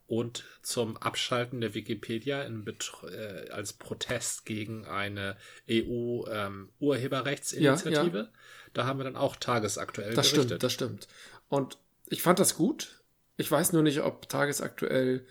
Und 0.09 0.43
zum 0.63 0.97
Abschalten 0.97 1.61
der 1.61 1.75
Wikipedia 1.75 2.41
äh, 2.43 3.49
als 3.51 3.73
Protest 3.73 4.43
gegen 4.43 4.85
eine 4.85 5.37
EU-Urheberrechtsinitiative. 5.69 8.29
Da 8.73 8.85
haben 8.85 8.97
wir 8.99 9.03
dann 9.03 9.15
auch 9.15 9.35
tagesaktuell 9.35 10.15
Das 10.15 10.31
berichtet. 10.31 10.45
stimmt, 10.47 10.63
das 10.63 10.73
stimmt. 10.73 11.07
Und 11.47 11.77
ich 12.07 12.23
fand 12.23 12.39
das 12.39 12.55
gut. 12.55 13.03
Ich 13.37 13.51
weiß 13.51 13.71
nur 13.73 13.83
nicht, 13.83 14.01
ob 14.01 14.27
tagesaktuell 14.29 15.27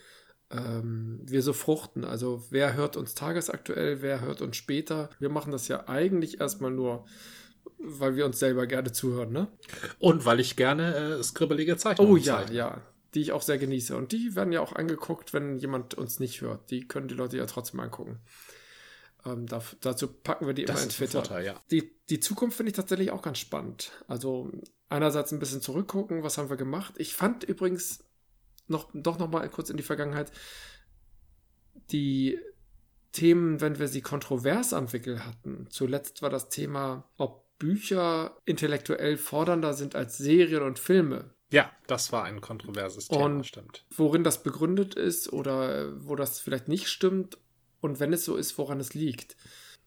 ähm, 0.50 1.20
wir 1.24 1.42
so 1.42 1.52
fruchten. 1.52 2.04
Also 2.04 2.44
wer 2.50 2.74
hört 2.74 2.96
uns 2.96 3.16
tagesaktuell, 3.16 4.00
wer 4.00 4.20
hört 4.20 4.40
uns 4.40 4.56
später. 4.56 5.10
Wir 5.18 5.28
machen 5.28 5.50
das 5.50 5.66
ja 5.66 5.88
eigentlich 5.88 6.40
erstmal 6.40 6.70
nur, 6.70 7.04
weil 7.78 8.14
wir 8.14 8.24
uns 8.26 8.38
selber 8.38 8.68
gerne 8.68 8.92
zuhören, 8.92 9.32
ne? 9.32 9.48
Und 9.98 10.24
weil 10.24 10.38
ich 10.40 10.54
gerne 10.56 10.94
äh, 11.18 11.22
skribbelige 11.22 11.76
Zeichnungen 11.76 12.12
Oh 12.12 12.16
ja, 12.16 12.38
zeichne. 12.38 12.54
ja. 12.54 12.80
Die 13.14 13.20
ich 13.20 13.32
auch 13.32 13.42
sehr 13.42 13.58
genieße. 13.58 13.96
Und 13.96 14.12
die 14.12 14.36
werden 14.36 14.52
ja 14.52 14.60
auch 14.60 14.74
angeguckt, 14.74 15.32
wenn 15.32 15.58
jemand 15.58 15.94
uns 15.94 16.20
nicht 16.20 16.40
hört. 16.40 16.70
Die 16.70 16.86
können 16.86 17.08
die 17.08 17.14
Leute 17.14 17.38
ja 17.38 17.46
trotzdem 17.46 17.80
angucken. 17.80 18.20
Ähm, 19.24 19.46
da, 19.46 19.62
dazu 19.80 20.08
packen 20.08 20.46
wir 20.46 20.54
die 20.54 20.64
Das 20.64 20.76
immer 20.76 20.84
in 20.84 20.90
Twitter. 20.90 21.24
Vorteil, 21.24 21.46
ja. 21.46 21.60
Die, 21.70 21.90
die 22.10 22.20
Zukunft 22.20 22.56
finde 22.56 22.70
ich 22.70 22.76
tatsächlich 22.76 23.10
auch 23.10 23.22
ganz 23.22 23.38
spannend. 23.38 23.92
Also 24.06 24.50
einerseits 24.88 25.32
ein 25.32 25.38
bisschen 25.38 25.62
zurückgucken, 25.62 26.22
was 26.22 26.38
haben 26.38 26.50
wir 26.50 26.56
gemacht. 26.56 26.94
Ich 26.98 27.14
fand 27.14 27.44
übrigens 27.44 28.04
noch, 28.66 28.90
doch 28.92 29.18
noch 29.18 29.30
mal 29.30 29.48
kurz 29.48 29.70
in 29.70 29.76
die 29.76 29.82
Vergangenheit 29.82 30.30
die 31.90 32.38
Themen, 33.12 33.60
wenn 33.60 33.78
wir 33.78 33.88
sie 33.88 34.02
kontrovers 34.02 34.72
am 34.72 34.92
Wickel 34.92 35.24
hatten. 35.24 35.66
Zuletzt 35.70 36.22
war 36.22 36.30
das 36.30 36.48
Thema, 36.50 37.08
ob 37.16 37.46
Bücher 37.58 38.36
intellektuell 38.44 39.16
fordernder 39.16 39.74
sind 39.74 39.96
als 39.96 40.18
Serien 40.18 40.62
und 40.62 40.78
Filme. 40.78 41.34
Ja, 41.50 41.70
das 41.86 42.12
war 42.12 42.24
ein 42.24 42.40
kontroverses 42.40 43.08
Thema, 43.08 43.24
Und- 43.24 43.46
stimmt. 43.46 43.84
Worin 43.96 44.24
das 44.24 44.42
begründet 44.42 44.94
ist 44.94 45.32
oder 45.32 45.78
äh, 45.78 46.06
wo 46.06 46.14
das 46.14 46.40
vielleicht 46.40 46.68
nicht 46.68 46.88
stimmt 46.88 47.38
und 47.80 48.00
wenn 48.00 48.12
es 48.12 48.24
so 48.24 48.36
ist, 48.36 48.58
woran 48.58 48.80
es 48.80 48.94
liegt. 48.94 49.36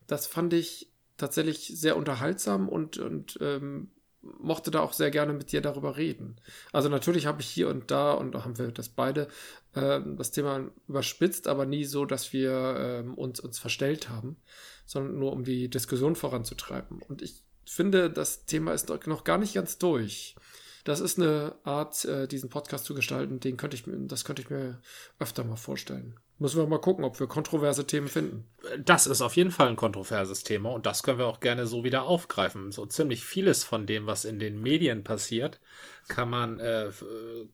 Das 0.07 0.27
fand 0.27 0.53
ich 0.53 0.91
tatsächlich 1.17 1.67
sehr 1.79 1.97
unterhaltsam 1.97 2.67
und, 2.67 2.97
und 2.97 3.37
ähm, 3.41 3.91
mochte 4.21 4.71
da 4.71 4.81
auch 4.81 4.93
sehr 4.93 5.11
gerne 5.11 5.33
mit 5.33 5.51
dir 5.51 5.61
darüber 5.61 5.97
reden. 5.97 6.37
Also 6.71 6.89
natürlich 6.89 7.25
habe 7.25 7.41
ich 7.41 7.47
hier 7.47 7.69
und 7.69 7.91
da, 7.91 8.13
und 8.13 8.33
da 8.33 8.43
haben 8.43 8.57
wir 8.57 8.71
das 8.71 8.89
beide, 8.89 9.27
ähm, 9.75 10.17
das 10.17 10.31
Thema 10.31 10.69
überspitzt, 10.87 11.47
aber 11.47 11.65
nie 11.65 11.85
so, 11.85 12.05
dass 12.05 12.33
wir 12.33 12.75
ähm, 12.77 13.13
uns, 13.13 13.39
uns 13.39 13.59
verstellt 13.59 14.09
haben, 14.09 14.37
sondern 14.85 15.19
nur 15.19 15.31
um 15.33 15.43
die 15.43 15.69
Diskussion 15.69 16.15
voranzutreiben. 16.15 17.01
Und 17.03 17.21
ich 17.21 17.43
finde, 17.65 18.09
das 18.09 18.45
Thema 18.45 18.73
ist 18.73 18.89
noch 18.89 19.23
gar 19.23 19.37
nicht 19.37 19.53
ganz 19.53 19.77
durch. 19.77 20.35
Das 20.83 20.99
ist 20.99 21.19
eine 21.19 21.55
Art, 21.63 22.05
äh, 22.05 22.27
diesen 22.27 22.49
Podcast 22.49 22.85
zu 22.85 22.95
gestalten, 22.95 23.39
den 23.39 23.57
könnte 23.57 23.75
ich 23.75 23.85
mir, 23.87 23.97
das 24.07 24.25
könnte 24.25 24.41
ich 24.41 24.49
mir 24.49 24.79
öfter 25.19 25.43
mal 25.43 25.55
vorstellen. 25.55 26.19
Müssen 26.39 26.57
wir 26.57 26.65
mal 26.65 26.79
gucken, 26.79 27.05
ob 27.05 27.19
wir 27.19 27.27
kontroverse 27.27 27.85
Themen 27.85 28.07
finden. 28.07 28.47
Das 28.79 29.05
ist 29.05 29.21
auf 29.21 29.35
jeden 29.35 29.51
Fall 29.51 29.67
ein 29.67 29.75
kontroverses 29.75 30.43
Thema 30.43 30.71
und 30.71 30.87
das 30.87 31.03
können 31.03 31.19
wir 31.19 31.27
auch 31.27 31.39
gerne 31.39 31.67
so 31.67 31.83
wieder 31.83 32.03
aufgreifen. 32.03 32.71
So 32.71 32.87
ziemlich 32.87 33.23
vieles 33.23 33.63
von 33.63 33.85
dem, 33.85 34.07
was 34.07 34.25
in 34.25 34.39
den 34.39 34.59
Medien 34.59 35.03
passiert, 35.03 35.59
kann 36.07 36.31
man 36.31 36.59
äh, 36.59 36.87
äh, 36.87 36.91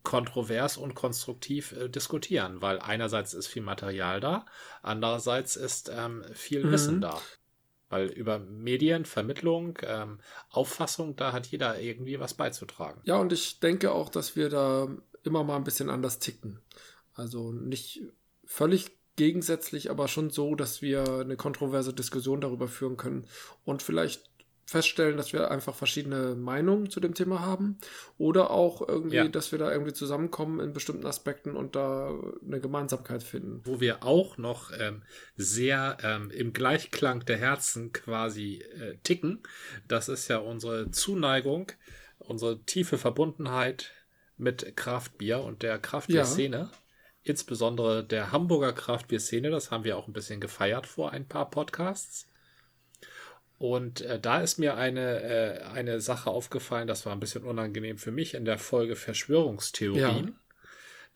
kontrovers 0.02 0.78
und 0.78 0.94
konstruktiv 0.94 1.72
äh, 1.72 1.90
diskutieren, 1.90 2.62
weil 2.62 2.78
einerseits 2.78 3.34
ist 3.34 3.46
viel 3.46 3.62
Material 3.62 4.20
da, 4.20 4.46
andererseits 4.82 5.56
ist 5.56 5.90
ähm, 5.94 6.24
viel 6.32 6.64
Mhm. 6.64 6.70
Wissen 6.72 7.00
da. 7.02 7.20
Weil 7.88 8.08
über 8.08 8.38
Medien, 8.38 9.04
Vermittlung, 9.04 9.78
ähm, 9.82 10.20
Auffassung, 10.50 11.16
da 11.16 11.32
hat 11.32 11.46
jeder 11.46 11.80
irgendwie 11.80 12.20
was 12.20 12.34
beizutragen. 12.34 13.00
Ja, 13.04 13.16
und 13.16 13.32
ich 13.32 13.60
denke 13.60 13.92
auch, 13.92 14.10
dass 14.10 14.36
wir 14.36 14.50
da 14.50 14.88
immer 15.24 15.44
mal 15.44 15.56
ein 15.56 15.64
bisschen 15.64 15.90
anders 15.90 16.18
ticken. 16.18 16.60
Also 17.14 17.52
nicht 17.52 18.02
völlig 18.44 18.98
gegensätzlich, 19.16 19.90
aber 19.90 20.06
schon 20.06 20.30
so, 20.30 20.54
dass 20.54 20.80
wir 20.80 21.20
eine 21.20 21.36
kontroverse 21.36 21.92
Diskussion 21.92 22.40
darüber 22.40 22.68
führen 22.68 22.96
können 22.96 23.26
und 23.64 23.82
vielleicht 23.82 24.30
feststellen, 24.68 25.16
dass 25.16 25.32
wir 25.32 25.50
einfach 25.50 25.74
verschiedene 25.74 26.34
Meinungen 26.34 26.90
zu 26.90 27.00
dem 27.00 27.14
Thema 27.14 27.40
haben 27.40 27.78
oder 28.18 28.50
auch 28.50 28.86
irgendwie, 28.86 29.16
Ja. 29.16 29.26
dass 29.28 29.50
wir 29.50 29.58
da 29.58 29.72
irgendwie 29.72 29.94
zusammenkommen 29.94 30.60
in 30.60 30.74
bestimmten 30.74 31.06
Aspekten 31.06 31.56
und 31.56 31.74
da 31.74 32.12
eine 32.46 32.60
Gemeinsamkeit 32.60 33.22
finden. 33.22 33.62
wo 33.64 33.80
wir 33.80 34.02
auch 34.04 34.36
noch 34.36 34.70
ähm, 34.78 35.02
sehr 35.36 35.96
ähm, 36.02 36.30
im 36.30 36.52
Gleichklang 36.52 37.24
der 37.24 37.38
Herzen 37.38 37.92
quasi 37.92 38.58
äh, 38.78 38.98
ticken. 39.04 39.42
Das 39.88 40.10
ist 40.10 40.28
ja 40.28 40.36
unsere 40.36 40.90
Zuneigung, 40.90 41.72
unsere 42.18 42.60
tiefe 42.64 42.98
Verbundenheit 42.98 43.90
mit 44.36 44.76
Kraftbier 44.76 45.40
und 45.40 45.62
der 45.62 45.78
Kraftbier-Szene. 45.78 46.68
Insbesondere 47.22 48.04
der 48.04 48.32
Hamburger 48.32 48.74
Kraftbier-Szene, 48.74 49.48
das 49.48 49.70
haben 49.70 49.84
wir 49.84 49.96
auch 49.96 50.08
ein 50.08 50.12
bisschen 50.12 50.40
gefeiert 50.40 50.86
vor 50.86 51.12
ein 51.12 51.26
paar 51.26 51.48
Podcasts. 51.50 52.26
Und 53.58 54.02
äh, 54.02 54.20
da 54.20 54.40
ist 54.40 54.58
mir 54.58 54.76
eine, 54.76 55.22
äh, 55.22 55.62
eine 55.64 56.00
Sache 56.00 56.30
aufgefallen, 56.30 56.86
das 56.86 57.04
war 57.06 57.12
ein 57.12 57.20
bisschen 57.20 57.42
unangenehm 57.42 57.98
für 57.98 58.12
mich 58.12 58.34
in 58.34 58.44
der 58.44 58.58
Folge 58.58 58.94
Verschwörungstheorien. 58.94 60.26
Ja. 60.26 60.32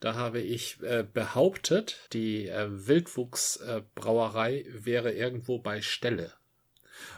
Da 0.01 0.15
habe 0.15 0.41
ich 0.41 0.81
äh, 0.83 1.05
behauptet, 1.11 2.09
die 2.11 2.49
äh, 2.49 2.67
Wildwuchsbrauerei 2.69 4.65
wäre 4.69 5.13
irgendwo 5.13 5.59
bei 5.59 5.81
Stelle. 5.81 6.33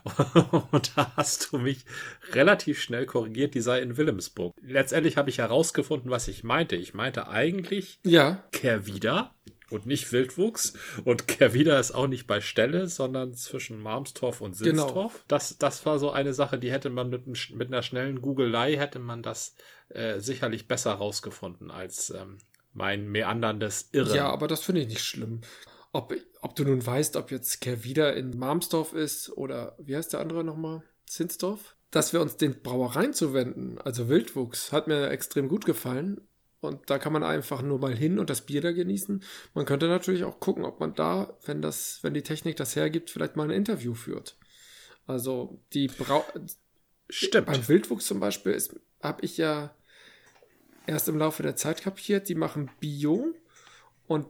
Und 0.71 0.95
da 0.95 1.11
hast 1.15 1.51
du 1.51 1.57
mich 1.57 1.85
relativ 2.31 2.79
schnell 2.79 3.07
korrigiert, 3.07 3.55
die 3.55 3.61
sei 3.61 3.81
in 3.81 3.97
Wilhelmsburg. 3.97 4.53
Letztendlich 4.61 5.17
habe 5.17 5.31
ich 5.31 5.39
herausgefunden, 5.39 6.11
was 6.11 6.27
ich 6.27 6.43
meinte. 6.43 6.75
Ich 6.75 6.93
meinte 6.93 7.27
eigentlich 7.27 7.99
Ja, 8.03 8.43
Kervida 8.51 9.33
und 9.69 9.85
nicht 9.85 10.11
Wildwuchs. 10.11 10.73
Und 11.03 11.27
Kervida 11.27 11.79
ist 11.79 11.91
auch 11.91 12.07
nicht 12.07 12.27
bei 12.27 12.41
Stelle, 12.41 12.87
sondern 12.87 13.33
zwischen 13.33 13.79
Marmstorf 13.81 14.41
und 14.41 14.57
Genau. 14.59 14.83
Silstorf. 14.83 15.23
Das, 15.27 15.57
das 15.57 15.85
war 15.85 15.99
so 15.99 16.11
eine 16.11 16.33
Sache, 16.33 16.57
die 16.59 16.71
hätte 16.71 16.89
man 16.89 17.09
mit, 17.09 17.25
mit 17.27 17.67
einer 17.67 17.81
schnellen 17.81 18.21
Googelei 18.21 18.75
hätte 18.77 18.99
man 18.99 19.21
das 19.23 19.55
äh, 19.89 20.19
sicherlich 20.19 20.67
besser 20.67 20.93
rausgefunden 20.93 21.71
als 21.71 22.09
ähm, 22.11 22.37
mein 22.73 23.07
meanderndes 23.09 23.89
Irren. 23.91 24.15
Ja, 24.15 24.29
aber 24.29 24.47
das 24.47 24.61
finde 24.61 24.81
ich 24.81 24.87
nicht 24.87 25.03
schlimm. 25.03 25.41
Ob, 25.91 26.13
ob 26.41 26.55
du 26.55 26.65
nun 26.65 26.85
weißt, 26.85 27.15
ob 27.15 27.31
jetzt 27.31 27.61
Kervida 27.61 28.09
in 28.09 28.37
Marmsdorf 28.37 28.93
ist 28.93 29.29
oder 29.37 29.75
wie 29.79 29.95
heißt 29.95 30.11
der 30.13 30.19
andere 30.19 30.43
nochmal? 30.43 30.83
Zinsdorf? 31.05 31.75
Dass 31.91 32.11
wir 32.11 32.19
uns 32.19 32.35
den 32.35 32.61
Brauereien 32.61 33.13
zuwenden, 33.13 33.77
also 33.77 34.09
Wildwuchs, 34.09 34.73
hat 34.73 34.87
mir 34.87 35.09
extrem 35.09 35.47
gut 35.47 35.63
gefallen. 35.65 36.19
Und 36.65 36.89
da 36.89 36.99
kann 36.99 37.13
man 37.13 37.23
einfach 37.23 37.61
nur 37.61 37.79
mal 37.79 37.95
hin 37.95 38.19
und 38.19 38.29
das 38.29 38.41
Bier 38.41 38.61
da 38.61 38.71
genießen. 38.71 39.23
Man 39.53 39.65
könnte 39.65 39.87
natürlich 39.87 40.23
auch 40.23 40.39
gucken, 40.39 40.65
ob 40.65 40.79
man 40.79 40.93
da, 40.93 41.37
wenn 41.45 41.61
das, 41.61 41.99
wenn 42.01 42.13
die 42.13 42.23
Technik 42.23 42.55
das 42.55 42.75
hergibt, 42.75 43.09
vielleicht 43.09 43.35
mal 43.35 43.43
ein 43.43 43.55
Interview 43.55 43.93
führt. 43.93 44.37
Also 45.07 45.59
die 45.73 45.87
Brau 45.87 46.25
Stimmt. 47.09 47.47
beim 47.47 47.67
Wildwuchs 47.67 48.05
zum 48.05 48.19
Beispiel 48.19 48.57
habe 49.01 49.23
ich 49.23 49.37
ja 49.37 49.75
erst 50.87 51.07
im 51.09 51.17
Laufe 51.17 51.43
der 51.43 51.55
Zeit 51.55 51.81
kapiert, 51.81 52.29
die 52.29 52.35
machen 52.35 52.69
Bio 52.79 53.33
und 54.07 54.27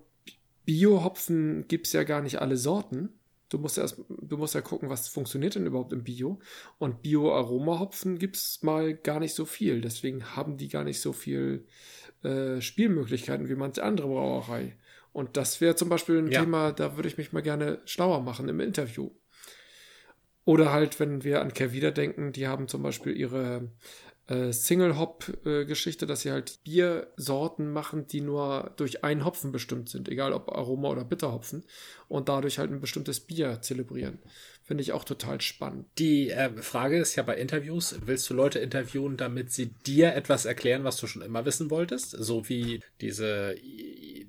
Bio-Hopfen 0.65 1.67
gibt 1.67 1.87
es 1.87 1.93
ja 1.93 2.03
gar 2.03 2.21
nicht 2.21 2.41
alle 2.41 2.57
Sorten. 2.57 3.09
Du 3.49 3.59
musst, 3.59 3.77
erst, 3.77 4.01
du 4.09 4.37
musst 4.37 4.55
ja 4.55 4.61
gucken, 4.61 4.89
was 4.89 5.07
funktioniert 5.07 5.55
denn 5.55 5.67
überhaupt 5.67 5.93
im 5.93 6.03
Bio. 6.03 6.39
Und 6.79 7.03
Bio-Aroma-Hopfen 7.03 8.17
gibt 8.17 8.37
es 8.37 8.63
mal 8.63 8.95
gar 8.95 9.19
nicht 9.19 9.35
so 9.35 9.45
viel. 9.45 9.81
Deswegen 9.81 10.35
haben 10.35 10.57
die 10.57 10.67
gar 10.67 10.83
nicht 10.83 10.99
so 10.99 11.13
viel 11.13 11.65
äh, 12.25 12.61
Spielmöglichkeiten 12.61 13.47
wie 13.49 13.55
manche 13.55 13.83
andere 13.83 14.07
Brauerei. 14.07 14.75
Und 15.13 15.37
das 15.37 15.61
wäre 15.61 15.75
zum 15.75 15.89
Beispiel 15.89 16.17
ein 16.17 16.31
Ja. 16.31 16.41
Thema, 16.41 16.71
da 16.73 16.97
würde 16.97 17.07
ich 17.07 17.17
mich 17.17 17.31
mal 17.31 17.41
gerne 17.41 17.79
schlauer 17.85 18.21
machen 18.21 18.49
im 18.49 18.59
Interview. 18.59 19.11
Oder 20.43 20.71
halt, 20.71 20.99
wenn 20.99 21.23
wir 21.23 21.41
an 21.41 21.53
Kervida 21.53 21.91
denken, 21.91 22.31
die 22.31 22.47
haben 22.47 22.67
zum 22.67 22.83
Beispiel 22.83 23.15
ihre 23.15 23.71
äh, 24.27 24.51
Single-Hop-Geschichte, 24.51 26.05
dass 26.05 26.21
sie 26.21 26.31
halt 26.31 26.59
Biersorten 26.63 27.71
machen, 27.71 28.07
die 28.07 28.21
nur 28.21 28.71
durch 28.77 29.03
einen 29.03 29.25
Hopfen 29.25 29.51
bestimmt 29.51 29.89
sind, 29.89 30.09
egal 30.09 30.33
ob 30.33 30.51
Aroma 30.51 30.89
oder 30.89 31.03
Bitterhopfen, 31.03 31.63
und 32.07 32.29
dadurch 32.29 32.57
halt 32.57 32.71
ein 32.71 32.81
bestimmtes 32.81 33.19
Bier 33.19 33.61
zelebrieren. 33.61 34.19
Finde 34.63 34.81
ich 34.81 34.93
auch 34.93 35.03
total 35.03 35.41
spannend. 35.41 35.85
Die 35.99 36.31
äh, 36.31 36.49
Frage 36.61 36.97
ist 36.97 37.15
ja 37.15 37.21
bei 37.21 37.37
Interviews, 37.37 37.97
willst 38.03 38.27
du 38.29 38.33
Leute 38.33 38.57
interviewen, 38.57 39.15
damit 39.15 39.51
sie 39.51 39.67
dir 39.67 40.15
etwas 40.15 40.45
erklären, 40.45 40.83
was 40.83 40.97
du 40.97 41.05
schon 41.05 41.21
immer 41.21 41.45
wissen 41.45 41.69
wolltest? 41.69 42.09
So 42.11 42.49
wie 42.49 42.81
diese 42.99 43.55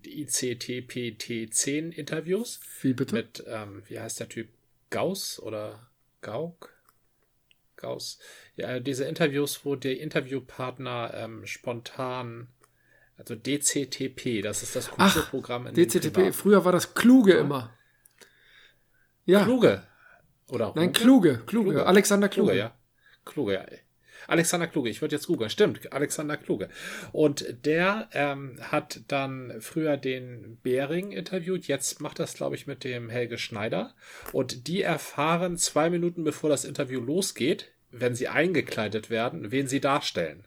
ICTPT10 0.04 1.94
Wie 2.82 2.92
bitte? 2.92 3.14
mit, 3.14 3.44
ähm, 3.46 3.82
wie 3.86 3.98
heißt 3.98 4.20
der 4.20 4.28
Typ? 4.28 4.48
Gauss 4.90 5.40
oder 5.40 5.88
Gauck? 6.20 6.74
Gauss. 7.76 8.18
Ja, 8.56 8.80
diese 8.80 9.04
Interviews, 9.04 9.64
wo 9.64 9.76
der 9.76 10.00
Interviewpartner 10.00 11.12
ähm, 11.14 11.46
spontan, 11.46 12.48
also 13.18 13.34
DCTP, 13.34 14.42
das 14.42 14.62
ist 14.62 14.74
das 14.74 14.90
Computerprogramm 14.90 15.66
in 15.66 15.74
DCTP, 15.74 16.32
früher 16.32 16.64
war 16.64 16.72
das 16.72 16.94
Kluge 16.94 17.34
immer. 17.34 17.76
Ja, 19.26 19.44
Kluge. 19.44 19.82
Oder 20.48 20.72
nein? 20.74 20.92
Kluge, 20.92 21.42
Kluge, 21.46 21.70
Kluge. 21.70 21.86
Alexander 21.86 22.28
Kluge. 22.28 22.52
Kluge, 22.52 22.58
ja. 22.58 22.78
Kluge, 23.24 23.54
ja. 23.54 23.66
Alexander 24.28 24.66
Kluge, 24.66 24.88
ich 24.90 25.00
würde 25.02 25.14
jetzt 25.14 25.26
googeln. 25.26 25.50
Stimmt, 25.50 25.92
Alexander 25.92 26.36
Kluge. 26.36 26.68
Und 27.12 27.64
der 27.64 28.08
ähm, 28.12 28.58
hat 28.60 29.02
dann 29.08 29.54
früher 29.60 29.96
den 29.96 30.58
Behring 30.62 31.12
interviewt, 31.12 31.66
jetzt 31.66 32.00
macht 32.00 32.18
das, 32.18 32.34
glaube 32.34 32.56
ich, 32.56 32.66
mit 32.66 32.84
dem 32.84 33.08
Helge 33.08 33.38
Schneider. 33.38 33.94
Und 34.32 34.66
die 34.68 34.82
erfahren 34.82 35.56
zwei 35.56 35.90
Minuten 35.90 36.24
bevor 36.24 36.50
das 36.50 36.64
Interview 36.64 37.00
losgeht, 37.00 37.72
wenn 37.90 38.14
sie 38.14 38.28
eingekleidet 38.28 39.10
werden, 39.10 39.50
wen 39.50 39.66
sie 39.66 39.80
darstellen. 39.80 40.46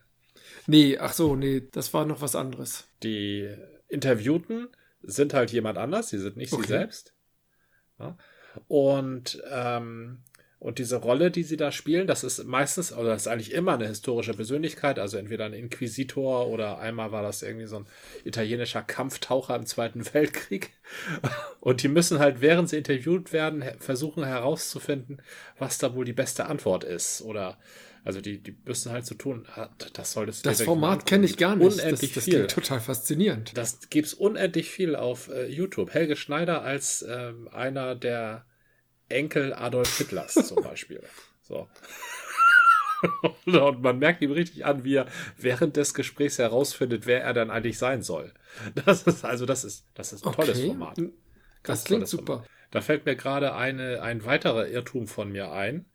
Nee, 0.68 0.98
ach 0.98 1.14
so, 1.14 1.36
nee, 1.36 1.64
das 1.72 1.94
war 1.94 2.06
noch 2.06 2.22
was 2.22 2.36
anderes. 2.36 2.88
Die 3.04 3.50
Interviewten 3.88 4.68
sind 5.02 5.34
halt 5.34 5.52
jemand 5.52 5.78
anders, 5.78 6.10
sie 6.10 6.20
sind 6.20 6.38
nicht 6.38 6.54
Okay. 6.54 6.64
sie 6.64 6.68
selbst. 6.68 7.14
Ja. 8.00 8.18
Und 8.68 9.42
ähm, 9.50 10.24
Und 10.60 10.78
diese 10.78 10.98
Rolle, 10.98 11.32
die 11.32 11.44
sie 11.44 11.56
da 11.56 11.72
spielen, 11.72 12.06
das 12.06 12.26
ist 12.26 12.44
meistens, 12.44 12.92
oder 12.92 13.10
das 13.10 13.22
ist 13.22 13.28
eigentlich 13.28 13.54
immer 13.54 13.76
eine 13.76 13.88
historische 13.88 14.34
Persönlichkeit, 14.34 15.00
also 15.00 15.18
entweder 15.18 15.46
ein 15.46 15.54
Inquisitor 15.54 16.48
oder 16.48 16.80
einmal 16.80 17.14
war 17.14 17.22
das 17.22 17.44
irgendwie 17.44 17.66
so 17.66 17.78
ein 17.78 17.86
italienischer 18.26 18.82
Kampftaucher 18.82 19.56
im 19.56 19.66
Zweiten 19.66 20.04
Weltkrieg. 20.14 20.72
Und 21.62 21.82
die 21.82 21.88
müssen 21.88 22.20
halt, 22.20 22.42
während 22.42 22.70
sie 22.70 22.78
interviewt 22.78 23.32
werden, 23.32 23.64
versuchen 23.80 24.26
herauszufinden, 24.26 25.22
was 25.58 25.78
da 25.78 25.96
wohl 25.96 26.04
die 26.04 26.14
beste 26.14 26.48
Antwort 26.48 26.84
ist. 26.84 27.22
Oder 27.22 27.58
also 28.04 28.20
die, 28.20 28.44
die 28.44 28.58
müssen 28.66 28.92
halt 28.92 29.06
so 29.06 29.16
tun, 29.16 29.46
ah, 29.56 29.70
das 29.94 30.12
soll 30.12 30.26
das. 30.26 30.42
Das 30.42 30.62
Format 30.62 31.06
kenne 31.06 31.26
ich 31.26 31.38
gar 31.38 31.56
nicht. 31.56 31.80
Unendlich 31.80 32.14
das, 32.14 32.26
das 32.26 32.34
viel. 32.34 32.48
total 32.48 32.82
faszinierend. 32.82 33.58
Das 33.58 33.90
gibt's 33.90 34.14
unendlich 34.14 34.70
viel 34.70 34.98
auf 34.98 35.30
äh, 35.30 35.48
YouTube. 35.48 35.94
Helge 35.94 36.18
Schneider 36.18 36.64
als 36.64 37.06
ähm, 37.08 37.48
einer 37.50 37.96
der 37.96 38.46
Enkel 39.10 39.54
Adolf 39.54 39.98
Hitlers 39.98 40.34
zum 40.48 40.64
Beispiel. 40.64 41.02
So. 41.42 41.68
Und 43.46 43.82
man 43.82 43.98
merkt 44.00 44.22
ihm 44.22 44.32
richtig 44.32 44.66
an, 44.66 44.84
wie 44.84 44.96
er 44.96 45.08
während 45.38 45.78
des 45.78 45.94
Gesprächs 45.94 46.38
herausfindet, 46.38 47.06
wer 47.06 47.24
er 47.24 47.34
dann 47.34 47.50
eigentlich 47.50 47.78
sein 47.78 48.02
soll. 48.02 48.34
Das 48.86 49.04
ist 49.04 49.24
also, 49.24 49.46
das 49.46 49.64
ist, 49.64 49.86
das 49.94 50.12
ist 50.12 50.26
ein 50.26 50.30
okay. 50.30 50.42
tolles 50.42 50.62
Format. 50.62 50.98
Ganz 50.98 51.14
das 51.64 51.84
klingt 51.86 52.08
super. 52.08 52.34
Format. 52.34 52.50
Da 52.72 52.82
fällt 52.82 53.06
mir 53.06 53.16
gerade 53.16 53.56
eine, 53.56 54.02
ein 54.02 54.26
weiterer 54.26 54.68
Irrtum 54.68 55.08
von 55.08 55.32
mir 55.32 55.52
ein, 55.52 55.86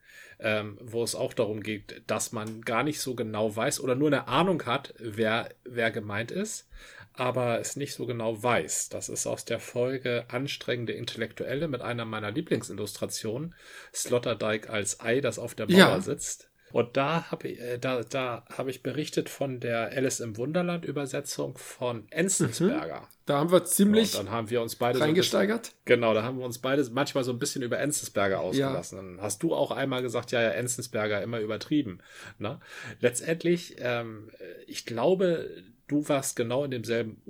ähm, 0.41 0.79
wo 0.83 1.05
es 1.05 1.15
auch 1.15 1.33
darum 1.33 1.63
geht, 1.63 2.03
dass 2.07 2.33
man 2.33 2.63
gar 2.63 2.83
nicht 2.83 3.01
so 3.01 3.15
genau 3.15 3.55
weiß 3.55 3.81
oder 3.81 3.95
nur 3.95 4.09
eine 4.09 4.27
Ahnung 4.27 4.65
hat, 4.67 4.95
wer, 4.99 5.51
wer 5.65 5.91
gemeint 5.91 6.31
ist 6.31 6.69
aber 7.15 7.61
es 7.61 7.77
nicht 7.77 7.95
so 7.95 8.07
genau 8.07 8.43
weiß. 8.43 8.89
Das 8.89 9.09
ist 9.09 9.27
aus 9.27 9.45
der 9.45 9.61
Folge 9.61 10.25
Anstrengende 10.29 10.93
Intellektuelle 10.93 11.69
mit 11.69 11.81
einer 11.81 12.05
meiner 12.05 12.31
Lieblingsillustrationen, 12.31 13.55
Sloterdijk 13.95 14.69
als 14.69 15.01
Ei, 15.01 15.21
das 15.21 15.39
auf 15.39 15.55
der 15.55 15.67
Mauer 15.67 15.79
ja. 15.79 16.01
sitzt. 16.01 16.51
Und 16.75 16.97
da 16.97 17.31
habe 17.31 17.47
ich, 17.47 17.61
äh, 17.61 17.79
da, 17.79 18.03
da 18.03 18.45
habe 18.53 18.69
ich 18.69 18.83
berichtet 18.83 19.29
von 19.29 19.61
der 19.61 19.93
Alice 19.93 20.19
im 20.19 20.37
Wunderland 20.37 20.85
Übersetzung 20.85 21.57
von 21.57 22.09
Enzensberger. 22.11 23.03
Mhm. 23.03 23.07
Da 23.27 23.39
haben 23.39 23.53
wir 23.53 23.65
ziemlich 23.65 24.19
und 24.19 24.27
dann 24.27 24.35
haben 24.35 24.51
wir 24.51 24.61
uns 24.61 24.75
beide 24.75 24.99
reingesteigert. 24.99 25.67
So 25.67 25.71
bisschen, 25.71 25.83
genau, 25.85 26.15
da 26.15 26.25
haben 26.25 26.39
wir 26.39 26.45
uns 26.45 26.59
beide 26.59 26.85
manchmal 26.91 27.23
so 27.23 27.31
ein 27.31 27.39
bisschen 27.39 27.63
über 27.63 27.79
Enzensberger 27.79 28.41
ausgelassen. 28.41 28.99
Ja. 28.99 29.05
Dann 29.05 29.23
hast 29.23 29.45
du 29.45 29.55
auch 29.55 29.71
einmal 29.71 30.03
gesagt, 30.03 30.33
ja, 30.33 30.43
ja, 30.43 30.49
Enzensberger 30.49 31.23
immer 31.23 31.39
übertrieben. 31.39 32.01
Ne? 32.41 32.59
Letztendlich, 32.99 33.77
ähm, 33.79 34.33
ich 34.67 34.85
glaube, 34.85 35.49
du 35.87 36.09
warst 36.09 36.37
genau 36.37 36.65
in 36.65 36.71
demselben 36.71 37.21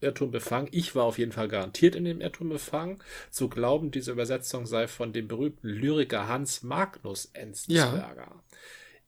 Irrtum 0.00 0.30
befangen. 0.30 0.68
Ich 0.70 0.94
war 0.94 1.04
auf 1.04 1.18
jeden 1.18 1.32
Fall 1.32 1.48
garantiert 1.48 1.94
in 1.94 2.04
dem 2.04 2.20
Irrtum 2.20 2.48
befangen, 2.48 3.02
zu 3.30 3.48
glauben, 3.48 3.90
diese 3.90 4.12
Übersetzung 4.12 4.66
sei 4.66 4.88
von 4.88 5.12
dem 5.12 5.28
berühmten 5.28 5.68
Lyriker 5.68 6.28
Hans 6.28 6.62
Magnus 6.62 7.26
Enzensberger. 7.32 8.16
Ja. 8.16 8.42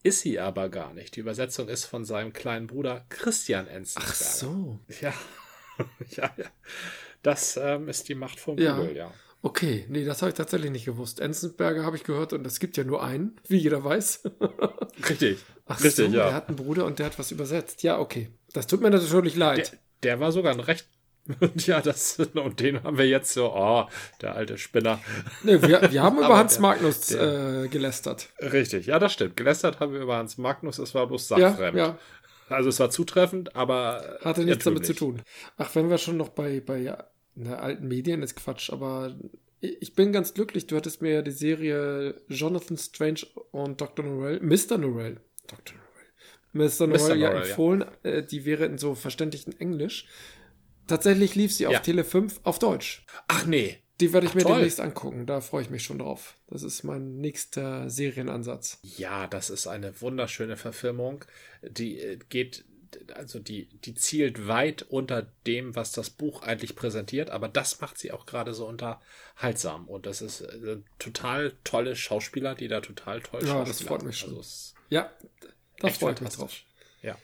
Ist 0.03 0.21
sie 0.21 0.39
aber 0.39 0.69
gar 0.69 0.93
nicht. 0.93 1.15
Die 1.15 1.21
Übersetzung 1.21 1.67
ist 1.67 1.85
von 1.85 2.05
seinem 2.05 2.31
kleinen 2.31 2.67
Bruder 2.67 3.05
Christian 3.09 3.67
Enzensberger. 3.67 4.09
Ach 4.09 4.15
so. 4.15 4.79
Ja. 5.01 5.13
ja, 6.11 6.33
ja. 6.37 6.45
Das 7.23 7.57
ähm, 7.57 7.89
ist 7.89 8.07
die 8.07 8.15
Macht 8.15 8.39
von 8.39 8.55
Google, 8.55 8.95
ja. 8.95 9.07
ja. 9.07 9.13
Okay, 9.45 9.85
nee, 9.89 10.03
das 10.03 10.23
habe 10.23 10.31
ich 10.31 10.35
tatsächlich 10.35 10.71
nicht 10.71 10.85
gewusst. 10.85 11.19
Enzensberger 11.19 11.85
habe 11.85 11.95
ich 11.95 12.03
gehört 12.03 12.33
und 12.33 12.47
es 12.47 12.59
gibt 12.59 12.77
ja 12.77 12.83
nur 12.83 13.03
einen, 13.03 13.39
wie 13.47 13.57
jeder 13.57 13.83
weiß. 13.83 14.23
Richtig. 15.07 15.37
Ach 15.67 15.83
Richtig, 15.83 16.07
so, 16.07 16.17
ja. 16.17 16.25
der 16.25 16.33
hat 16.33 16.47
einen 16.47 16.55
Bruder 16.55 16.83
und 16.85 16.97
der 16.97 17.05
hat 17.05 17.19
was 17.19 17.29
übersetzt. 17.29 17.83
Ja, 17.83 17.99
okay. 17.99 18.29
Das 18.53 18.65
tut 18.65 18.81
mir 18.81 18.89
natürlich 18.89 19.35
leid. 19.35 19.73
Der, 20.01 20.15
der 20.15 20.19
war 20.19 20.31
sogar 20.31 20.51
ein 20.51 20.59
recht 20.59 20.87
ja, 21.57 21.79
das, 21.79 22.17
und 22.17 22.59
den 22.59 22.83
haben 22.83 22.97
wir 22.97 23.07
jetzt 23.07 23.33
so, 23.33 23.53
oh, 23.53 23.85
der 24.21 24.33
alte 24.33 24.57
Spinner. 24.57 24.99
Nee, 25.43 25.61
wir, 25.61 25.91
wir 25.91 26.01
haben 26.01 26.17
über 26.25 26.37
Hans 26.37 26.53
der, 26.53 26.61
Magnus 26.63 27.01
der, 27.01 27.65
äh, 27.65 27.67
gelästert. 27.67 28.29
Richtig, 28.39 28.87
ja, 28.87 28.97
das 28.97 29.13
stimmt. 29.13 29.37
Gelästert 29.37 29.79
haben 29.79 29.93
wir 29.93 30.01
über 30.01 30.17
Hans 30.17 30.39
Magnus, 30.39 30.79
es 30.79 30.95
war 30.95 31.05
bloß 31.05 31.27
sachfremd. 31.27 31.77
Ja, 31.77 31.87
ja. 31.87 31.99
Also 32.49 32.69
es 32.69 32.79
war 32.79 32.89
zutreffend, 32.89 33.55
aber. 33.55 34.17
Hatte 34.23 34.43
nichts 34.43 34.63
damit 34.63 34.87
zu 34.87 34.95
tun. 34.95 35.21
Ach, 35.57 35.69
wenn 35.75 35.89
wir 35.91 35.99
schon 35.99 36.17
noch 36.17 36.29
bei, 36.29 36.61
bei 36.61 36.95
na, 37.35 37.57
alten 37.57 37.87
Medien 37.87 38.23
ist 38.23 38.35
Quatsch, 38.35 38.71
aber 38.71 39.15
ich 39.59 39.93
bin 39.93 40.11
ganz 40.11 40.33
glücklich. 40.33 40.67
Du 40.67 40.75
hattest 40.75 41.01
mir 41.01 41.11
ja 41.13 41.21
die 41.21 41.31
Serie 41.31 42.21
Jonathan 42.27 42.77
Strange 42.77 43.21
und 43.51 43.81
Dr. 43.81 44.05
Norrell, 44.05 44.39
Mr. 44.41 44.77
Norrell, 44.77 45.19
Dr. 45.47 45.75
Norrell, 45.75 46.69
Mr. 46.69 46.87
Norrell 46.87 47.19
ja 47.19 47.31
empfohlen. 47.31 47.85
Ja. 48.03 48.09
Äh, 48.09 48.25
die 48.25 48.45
wäre 48.45 48.65
in 48.65 48.77
so 48.77 48.95
verständlichem 48.95 49.53
Englisch. 49.59 50.07
Tatsächlich 50.87 51.35
lief 51.35 51.53
sie 51.53 51.67
auf 51.67 51.73
ja. 51.73 51.79
Tele 51.79 52.03
5 52.03 52.41
auf 52.43 52.59
Deutsch. 52.59 53.05
Ach 53.27 53.45
nee. 53.45 53.79
Die 54.01 54.11
werde 54.11 54.27
ich 54.27 54.31
Ach, 54.31 54.35
mir 54.35 54.43
toll. 54.43 54.55
demnächst 54.55 54.81
angucken. 54.81 55.25
Da 55.25 55.39
freue 55.39 55.61
ich 55.61 55.69
mich 55.69 55.83
schon 55.83 55.99
drauf. 55.99 56.35
Das 56.47 56.63
ist 56.63 56.83
mein 56.83 57.17
nächster 57.17 57.89
Serienansatz. 57.89 58.79
Ja, 58.83 59.25
das 59.25 59.49
ist 59.49 59.67
eine 59.67 59.99
wunderschöne 60.01 60.57
Verfilmung. 60.57 61.23
Die 61.61 61.99
äh, 61.99 62.19
geht 62.29 62.65
also 63.13 63.39
die, 63.39 63.67
die 63.85 63.95
zielt 63.95 64.47
weit 64.47 64.83
unter 64.83 65.27
dem, 65.45 65.75
was 65.75 65.91
das 65.91 66.09
Buch 66.09 66.41
eigentlich 66.41 66.75
präsentiert, 66.75 67.29
aber 67.29 67.47
das 67.47 67.81
macht 67.81 67.97
sie 67.97 68.11
auch 68.11 68.25
gerade 68.25 68.53
so 68.53 68.67
unterhaltsam. 68.67 69.87
Und 69.87 70.05
das 70.05 70.21
ist 70.21 70.41
äh, 70.41 70.77
total 70.99 71.53
tolle 71.63 71.95
Schauspieler, 71.95 72.55
die 72.55 72.67
da 72.67 72.81
total 72.81 73.21
toll 73.21 73.45
Ja, 73.45 73.63
das 73.63 73.81
freut 73.81 74.03
mich 74.03 74.17
schon. 74.17 74.35
Also 74.35 74.75
ja, 74.89 75.11
das 75.79 75.97
freut 75.97 76.21
mich 76.21 76.31
drauf. 76.31 76.53
Ja. 77.01 77.17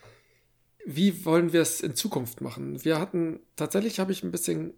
Wie 0.86 1.26
wollen 1.26 1.54
wir 1.54 1.62
es 1.62 1.82
in 1.82 1.96
Zukunft 1.96 2.42
machen? 2.42 2.84
Wir 2.84 3.00
hatten, 3.00 3.40
tatsächlich 3.56 4.00
habe 4.00 4.12
ich 4.12 4.24
ein 4.24 4.32
bisschen 4.32 4.74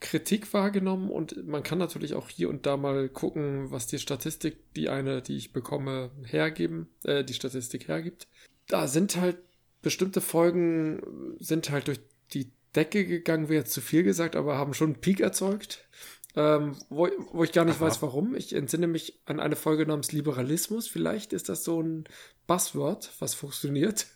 Kritik 0.00 0.52
wahrgenommen 0.54 1.10
und 1.10 1.46
man 1.46 1.62
kann 1.62 1.78
natürlich 1.78 2.14
auch 2.14 2.30
hier 2.30 2.48
und 2.48 2.64
da 2.64 2.78
mal 2.78 3.08
gucken, 3.08 3.70
was 3.70 3.86
die 3.86 3.98
Statistik, 3.98 4.72
die 4.74 4.88
eine, 4.88 5.20
die 5.20 5.36
ich 5.36 5.52
bekomme, 5.52 6.10
hergeben, 6.24 6.88
äh, 7.04 7.22
die 7.22 7.34
Statistik 7.34 7.88
hergibt. 7.88 8.26
Da 8.66 8.88
sind 8.88 9.16
halt 9.16 9.38
bestimmte 9.82 10.20
Folgen 10.20 11.36
sind 11.38 11.70
halt 11.70 11.88
durch 11.88 12.00
die 12.32 12.52
Decke 12.74 13.04
gegangen, 13.04 13.48
wäre 13.48 13.60
jetzt 13.60 13.72
zu 13.72 13.80
viel 13.80 14.02
gesagt, 14.02 14.36
aber 14.36 14.56
haben 14.56 14.74
schon 14.74 14.92
einen 14.92 15.00
Peak 15.00 15.20
erzeugt. 15.20 15.88
Ähm, 16.36 16.76
wo, 16.88 17.08
wo 17.32 17.42
ich 17.42 17.52
gar 17.52 17.64
nicht 17.64 17.80
Aha. 17.80 17.86
weiß, 17.86 18.02
warum. 18.02 18.36
Ich 18.36 18.54
entsinne 18.54 18.86
mich 18.86 19.20
an 19.24 19.40
eine 19.40 19.56
Folge 19.56 19.84
namens 19.86 20.12
Liberalismus. 20.12 20.86
Vielleicht 20.86 21.32
ist 21.32 21.48
das 21.48 21.64
so 21.64 21.82
ein 21.82 22.04
Buzzword, 22.46 23.10
was 23.18 23.34
funktioniert. 23.34 24.06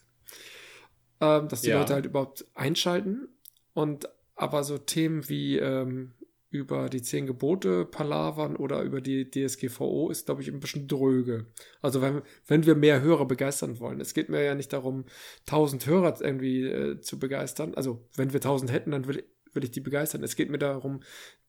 Ähm, 1.20 1.48
dass 1.48 1.62
die 1.62 1.70
ja. 1.70 1.80
Leute 1.80 1.94
halt 1.94 2.06
überhaupt 2.06 2.46
einschalten. 2.54 3.28
Und 3.72 4.08
aber 4.36 4.62
so 4.62 4.78
Themen 4.78 5.28
wie 5.28 5.58
ähm, 5.58 6.12
über 6.54 6.88
die 6.88 7.02
zehn 7.02 7.26
Gebote 7.26 7.84
palavern 7.84 8.54
oder 8.54 8.82
über 8.82 9.00
die 9.00 9.28
DSGVO 9.28 10.08
ist, 10.08 10.26
glaube 10.26 10.40
ich, 10.40 10.48
ein 10.48 10.60
bisschen 10.60 10.86
dröge. 10.86 11.46
Also 11.82 12.00
wenn, 12.00 12.22
wenn 12.46 12.64
wir 12.64 12.76
mehr 12.76 13.00
Hörer 13.00 13.26
begeistern 13.26 13.80
wollen. 13.80 14.00
Es 14.00 14.14
geht 14.14 14.28
mir 14.28 14.44
ja 14.44 14.54
nicht 14.54 14.72
darum, 14.72 15.04
tausend 15.46 15.84
Hörer 15.86 16.16
irgendwie 16.20 16.62
äh, 16.62 17.00
zu 17.00 17.18
begeistern. 17.18 17.74
Also 17.74 18.06
wenn 18.14 18.32
wir 18.32 18.40
tausend 18.40 18.70
hätten, 18.70 18.92
dann 18.92 19.08
will, 19.08 19.24
will 19.52 19.64
ich 19.64 19.72
die 19.72 19.80
begeistern. 19.80 20.22
Es 20.22 20.36
geht 20.36 20.48
mir 20.48 20.58
darum, 20.58 21.00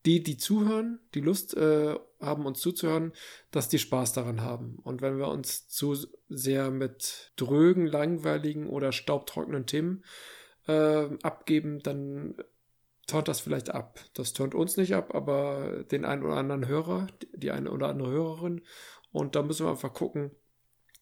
die, 0.07 0.23
die 0.23 0.37
zuhören, 0.37 0.99
die 1.13 1.21
Lust 1.21 1.55
äh, 1.55 1.95
haben, 2.19 2.47
uns 2.47 2.59
zuzuhören, 2.59 3.13
dass 3.51 3.69
die 3.69 3.79
Spaß 3.79 4.13
daran 4.13 4.41
haben. 4.41 4.79
Und 4.81 5.03
wenn 5.03 5.19
wir 5.19 5.27
uns 5.27 5.67
zu 5.67 5.95
sehr 6.29 6.71
mit 6.71 7.31
drögen, 7.35 7.85
langweiligen 7.85 8.67
oder 8.67 8.91
staubtrockenen 8.91 9.67
Themen 9.67 10.03
äh, 10.67 11.09
abgeben, 11.21 11.79
dann 11.83 12.35
turnt 13.07 13.27
das 13.27 13.39
vielleicht 13.39 13.69
ab. 13.69 13.99
Das 14.13 14.33
turnt 14.33 14.55
uns 14.55 14.77
nicht 14.77 14.95
ab, 14.95 15.13
aber 15.13 15.83
den 15.91 16.05
einen 16.05 16.23
oder 16.23 16.37
anderen 16.37 16.67
Hörer, 16.67 17.07
die 17.33 17.51
eine 17.51 17.71
oder 17.71 17.87
andere 17.87 18.09
Hörerin. 18.09 18.61
Und 19.11 19.35
da 19.35 19.43
müssen 19.43 19.65
wir 19.65 19.71
einfach 19.71 19.93
gucken, 19.93 20.31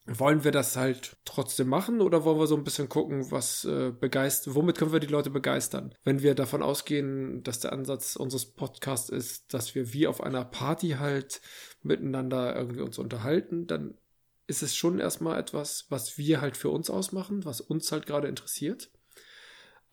wollen 0.06 0.44
wir 0.44 0.52
das 0.52 0.76
halt 0.76 1.16
trotzdem 1.24 1.70
machen 1.70 2.02
oder 2.02 2.26
wollen 2.26 2.38
wir 2.38 2.48
so 2.48 2.58
ein 2.58 2.66
bisschen 2.66 2.90
gucken, 2.90 3.32
was 3.32 3.64
äh, 3.64 3.92
begeistert, 3.92 4.54
womit 4.54 4.78
können 4.78 4.92
wir 4.92 5.00
die 5.00 5.08
Leute 5.08 5.30
begeistern? 5.30 5.96
Wenn 6.04 6.22
wir 6.22 6.36
davon 6.36 6.62
ausgehen, 6.62 7.42
dass 7.44 7.62
der 7.62 7.72
Ansatz 7.72 8.18
unseres 8.18 8.46
Podcasts 8.46 9.10
ist, 9.10 9.54
dass 9.54 9.76
wir 9.76 9.94
wie 9.94 10.08
auf 10.08 10.22
einer 10.22 10.44
Party 10.44 10.90
halt 11.00 11.42
miteinander 11.84 12.56
irgendwie 12.56 12.82
uns 12.82 12.98
unterhalten, 12.98 13.66
dann 13.66 13.98
ist 14.46 14.62
es 14.62 14.76
schon 14.76 15.00
erstmal 15.00 15.40
etwas, 15.40 15.86
was 15.90 16.18
wir 16.18 16.42
halt 16.42 16.58
für 16.58 16.70
uns 16.70 16.90
ausmachen, 16.90 17.46
was 17.46 17.62
uns 17.62 17.92
halt 17.92 18.06
gerade 18.06 18.28
interessiert. 18.28 18.92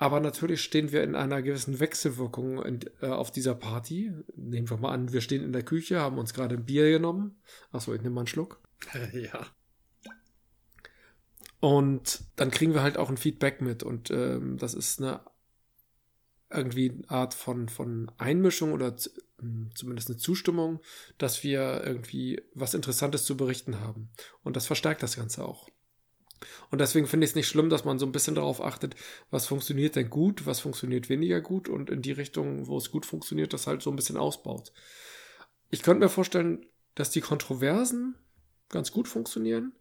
Aber 0.00 0.18
natürlich 0.18 0.62
stehen 0.62 0.92
wir 0.92 1.04
in 1.04 1.14
einer 1.14 1.42
gewissen 1.42 1.78
Wechselwirkung 1.78 2.62
in, 2.62 2.80
äh, 3.02 3.08
auf 3.08 3.30
dieser 3.30 3.54
Party. 3.54 4.10
Nehmen 4.34 4.70
wir 4.70 4.78
mal 4.78 4.92
an, 4.92 5.12
wir 5.12 5.20
stehen 5.20 5.44
in 5.44 5.52
der 5.52 5.62
Küche, 5.62 6.00
haben 6.00 6.16
uns 6.16 6.32
gerade 6.32 6.54
ein 6.54 6.64
Bier 6.64 6.90
genommen. 6.90 7.38
Achso, 7.70 7.92
ich 7.92 8.00
nehme 8.00 8.14
mal 8.14 8.22
einen 8.22 8.26
Schluck. 8.26 8.62
ja. 9.12 9.46
Und 11.60 12.22
dann 12.36 12.50
kriegen 12.50 12.72
wir 12.72 12.82
halt 12.82 12.96
auch 12.96 13.10
ein 13.10 13.18
Feedback 13.18 13.60
mit. 13.60 13.82
Und 13.82 14.10
ähm, 14.10 14.56
das 14.56 14.72
ist 14.72 15.02
eine 15.02 15.20
irgendwie 16.48 16.92
eine 16.92 17.10
Art 17.10 17.34
von, 17.34 17.68
von 17.68 18.10
Einmischung 18.16 18.72
oder 18.72 18.96
zumindest 18.96 20.08
eine 20.08 20.16
Zustimmung, 20.16 20.80
dass 21.18 21.44
wir 21.44 21.82
irgendwie 21.84 22.42
was 22.54 22.72
Interessantes 22.72 23.26
zu 23.26 23.36
berichten 23.36 23.80
haben. 23.80 24.08
Und 24.42 24.56
das 24.56 24.66
verstärkt 24.66 25.02
das 25.02 25.16
Ganze 25.16 25.44
auch. 25.44 25.68
Und 26.70 26.80
deswegen 26.80 27.06
finde 27.06 27.24
ich 27.24 27.32
es 27.32 27.34
nicht 27.36 27.48
schlimm, 27.48 27.68
dass 27.68 27.84
man 27.84 27.98
so 27.98 28.06
ein 28.06 28.12
bisschen 28.12 28.34
darauf 28.34 28.62
achtet, 28.62 28.96
was 29.30 29.46
funktioniert 29.46 29.96
denn 29.96 30.10
gut, 30.10 30.46
was 30.46 30.60
funktioniert 30.60 31.08
weniger 31.08 31.40
gut 31.40 31.68
und 31.68 31.90
in 31.90 32.02
die 32.02 32.12
Richtung, 32.12 32.66
wo 32.66 32.78
es 32.78 32.90
gut 32.90 33.06
funktioniert, 33.06 33.52
das 33.52 33.66
halt 33.66 33.82
so 33.82 33.90
ein 33.90 33.96
bisschen 33.96 34.16
ausbaut. 34.16 34.72
Ich 35.70 35.82
könnte 35.82 36.00
mir 36.00 36.08
vorstellen, 36.08 36.66
dass 36.94 37.10
die 37.10 37.20
Kontroversen 37.20 38.16
ganz 38.70 38.92
gut 38.92 39.08
funktionieren. 39.08 39.72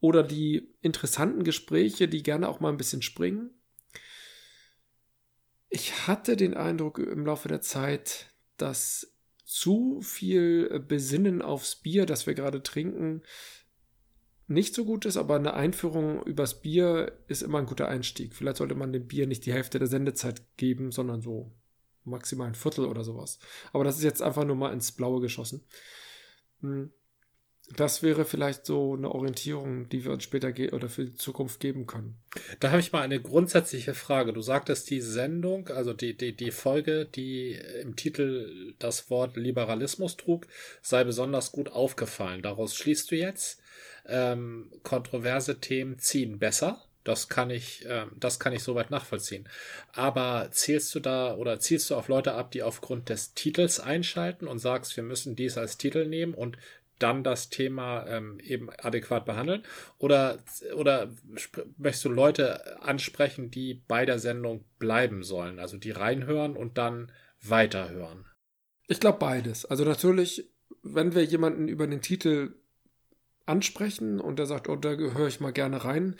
Oder 0.00 0.22
die 0.22 0.74
interessanten 0.82 1.44
Gespräche, 1.44 2.08
die 2.08 2.22
gerne 2.22 2.48
auch 2.48 2.60
mal 2.60 2.68
ein 2.68 2.76
bisschen 2.76 3.02
springen. 3.02 3.50
Ich 5.70 6.06
hatte 6.06 6.36
den 6.36 6.54
Eindruck 6.54 6.98
im 6.98 7.24
Laufe 7.24 7.48
der 7.48 7.62
Zeit, 7.62 8.30
dass 8.58 9.12
zu 9.44 10.00
viel 10.02 10.80
Besinnen 10.80 11.42
aufs 11.42 11.76
Bier, 11.76 12.06
das 12.06 12.26
wir 12.26 12.34
gerade 12.34 12.62
trinken, 12.62 13.22
nicht 14.46 14.74
so 14.74 14.84
gut 14.84 15.06
ist, 15.06 15.16
aber 15.16 15.36
eine 15.36 15.54
Einführung 15.54 16.22
übers 16.24 16.60
Bier 16.60 17.12
ist 17.28 17.42
immer 17.42 17.58
ein 17.58 17.66
guter 17.66 17.88
Einstieg. 17.88 18.34
Vielleicht 18.34 18.58
sollte 18.58 18.74
man 18.74 18.92
dem 18.92 19.06
Bier 19.06 19.26
nicht 19.26 19.46
die 19.46 19.52
Hälfte 19.52 19.78
der 19.78 19.88
Sendezeit 19.88 20.42
geben, 20.56 20.92
sondern 20.92 21.22
so 21.22 21.52
maximal 22.04 22.48
ein 22.48 22.54
Viertel 22.54 22.84
oder 22.84 23.04
sowas. 23.04 23.38
Aber 23.72 23.84
das 23.84 23.96
ist 23.96 24.04
jetzt 24.04 24.22
einfach 24.22 24.44
nur 24.44 24.56
mal 24.56 24.72
ins 24.72 24.92
Blaue 24.92 25.20
geschossen. 25.20 25.64
Hm. 26.60 26.90
Das 27.76 28.02
wäre 28.02 28.26
vielleicht 28.26 28.66
so 28.66 28.92
eine 28.92 29.10
Orientierung, 29.10 29.88
die 29.88 30.04
wir 30.04 30.12
uns 30.12 30.22
später 30.22 30.52
oder 30.74 30.90
für 30.90 31.06
die 31.06 31.14
Zukunft 31.14 31.60
geben 31.60 31.86
können. 31.86 32.18
Da 32.60 32.70
habe 32.70 32.80
ich 32.80 32.92
mal 32.92 33.00
eine 33.00 33.22
grundsätzliche 33.22 33.94
Frage. 33.94 34.34
Du 34.34 34.42
sagtest, 34.42 34.90
die 34.90 35.00
Sendung, 35.00 35.68
also 35.68 35.94
die, 35.94 36.14
die, 36.14 36.36
die 36.36 36.50
Folge, 36.50 37.06
die 37.06 37.58
im 37.80 37.96
Titel 37.96 38.74
das 38.78 39.08
Wort 39.08 39.38
Liberalismus 39.38 40.18
trug, 40.18 40.46
sei 40.82 41.04
besonders 41.04 41.52
gut 41.52 41.70
aufgefallen. 41.70 42.42
Daraus 42.42 42.74
schließt 42.74 43.10
du 43.10 43.16
jetzt, 43.16 43.62
ähm, 44.06 44.70
kontroverse 44.82 45.60
Themen 45.60 45.98
ziehen 45.98 46.38
besser. 46.38 46.82
Das 47.04 47.28
kann 47.28 47.50
ich, 47.50 47.84
äh, 47.84 48.06
das 48.16 48.40
kann 48.40 48.54
ich 48.54 48.62
soweit 48.62 48.90
nachvollziehen. 48.90 49.48
Aber 49.92 50.48
zählst 50.50 50.94
du 50.94 51.00
da 51.00 51.34
oder 51.34 51.60
zielst 51.60 51.90
du 51.90 51.96
auf 51.96 52.08
Leute 52.08 52.32
ab, 52.32 52.50
die 52.50 52.62
aufgrund 52.62 53.10
des 53.10 53.34
Titels 53.34 53.78
einschalten 53.78 54.48
und 54.48 54.58
sagst, 54.58 54.96
wir 54.96 55.04
müssen 55.04 55.36
dies 55.36 55.58
als 55.58 55.76
Titel 55.76 56.06
nehmen 56.06 56.32
und 56.32 56.56
dann 56.98 57.24
das 57.24 57.50
Thema 57.50 58.06
ähm, 58.06 58.38
eben 58.40 58.70
adäquat 58.70 59.26
behandeln? 59.26 59.62
Oder, 59.98 60.38
oder 60.76 61.10
möchtest 61.76 62.06
du 62.06 62.08
Leute 62.08 62.82
ansprechen, 62.82 63.50
die 63.50 63.82
bei 63.86 64.06
der 64.06 64.18
Sendung 64.18 64.64
bleiben 64.78 65.22
sollen, 65.22 65.58
also 65.58 65.76
die 65.76 65.90
reinhören 65.90 66.56
und 66.56 66.78
dann 66.78 67.12
weiterhören? 67.42 68.24
Ich 68.86 69.00
glaube 69.00 69.18
beides. 69.18 69.66
Also 69.66 69.84
natürlich, 69.84 70.48
wenn 70.82 71.14
wir 71.14 71.24
jemanden 71.24 71.68
über 71.68 71.86
den 71.86 72.00
Titel 72.00 72.54
ansprechen 73.46 74.20
und 74.20 74.38
der 74.38 74.46
sagt, 74.46 74.68
oh, 74.68 74.76
da 74.76 74.90
höre 74.90 75.28
ich 75.28 75.40
mal 75.40 75.52
gerne 75.52 75.84
rein, 75.84 76.16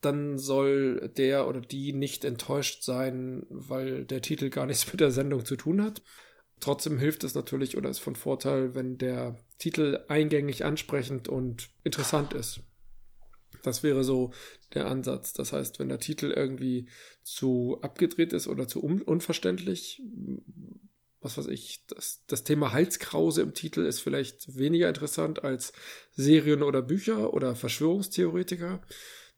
dann 0.00 0.38
soll 0.38 1.10
der 1.16 1.46
oder 1.46 1.60
die 1.60 1.92
nicht 1.92 2.24
enttäuscht 2.24 2.82
sein, 2.82 3.46
weil 3.50 4.04
der 4.04 4.22
Titel 4.22 4.50
gar 4.50 4.66
nichts 4.66 4.86
mit 4.92 5.00
der 5.00 5.10
Sendung 5.10 5.44
zu 5.44 5.56
tun 5.56 5.82
hat. 5.82 6.02
Trotzdem 6.60 6.98
hilft 6.98 7.24
es 7.24 7.34
natürlich 7.34 7.76
oder 7.76 7.88
ist 7.88 8.00
von 8.00 8.16
Vorteil, 8.16 8.74
wenn 8.74 8.98
der 8.98 9.36
Titel 9.58 10.04
eingängig, 10.08 10.64
ansprechend 10.64 11.28
und 11.28 11.70
interessant 11.84 12.34
ist. 12.34 12.60
Das 13.62 13.82
wäre 13.82 14.04
so 14.04 14.32
der 14.74 14.86
Ansatz. 14.86 15.32
Das 15.32 15.52
heißt, 15.52 15.78
wenn 15.78 15.88
der 15.88 16.00
Titel 16.00 16.30
irgendwie 16.30 16.88
zu 17.22 17.78
abgedreht 17.82 18.32
ist 18.32 18.46
oder 18.46 18.68
zu 18.68 18.82
un 18.82 19.02
unverständlich, 19.02 20.02
was 21.20 21.36
weiß 21.36 21.46
ich, 21.48 21.84
das, 21.86 22.22
das 22.26 22.44
Thema 22.44 22.72
Halskrause 22.72 23.42
im 23.42 23.54
Titel 23.54 23.84
ist 23.84 24.00
vielleicht 24.00 24.56
weniger 24.56 24.88
interessant 24.88 25.44
als 25.44 25.72
Serien 26.12 26.62
oder 26.62 26.82
Bücher 26.82 27.34
oder 27.34 27.54
Verschwörungstheoretiker. 27.54 28.80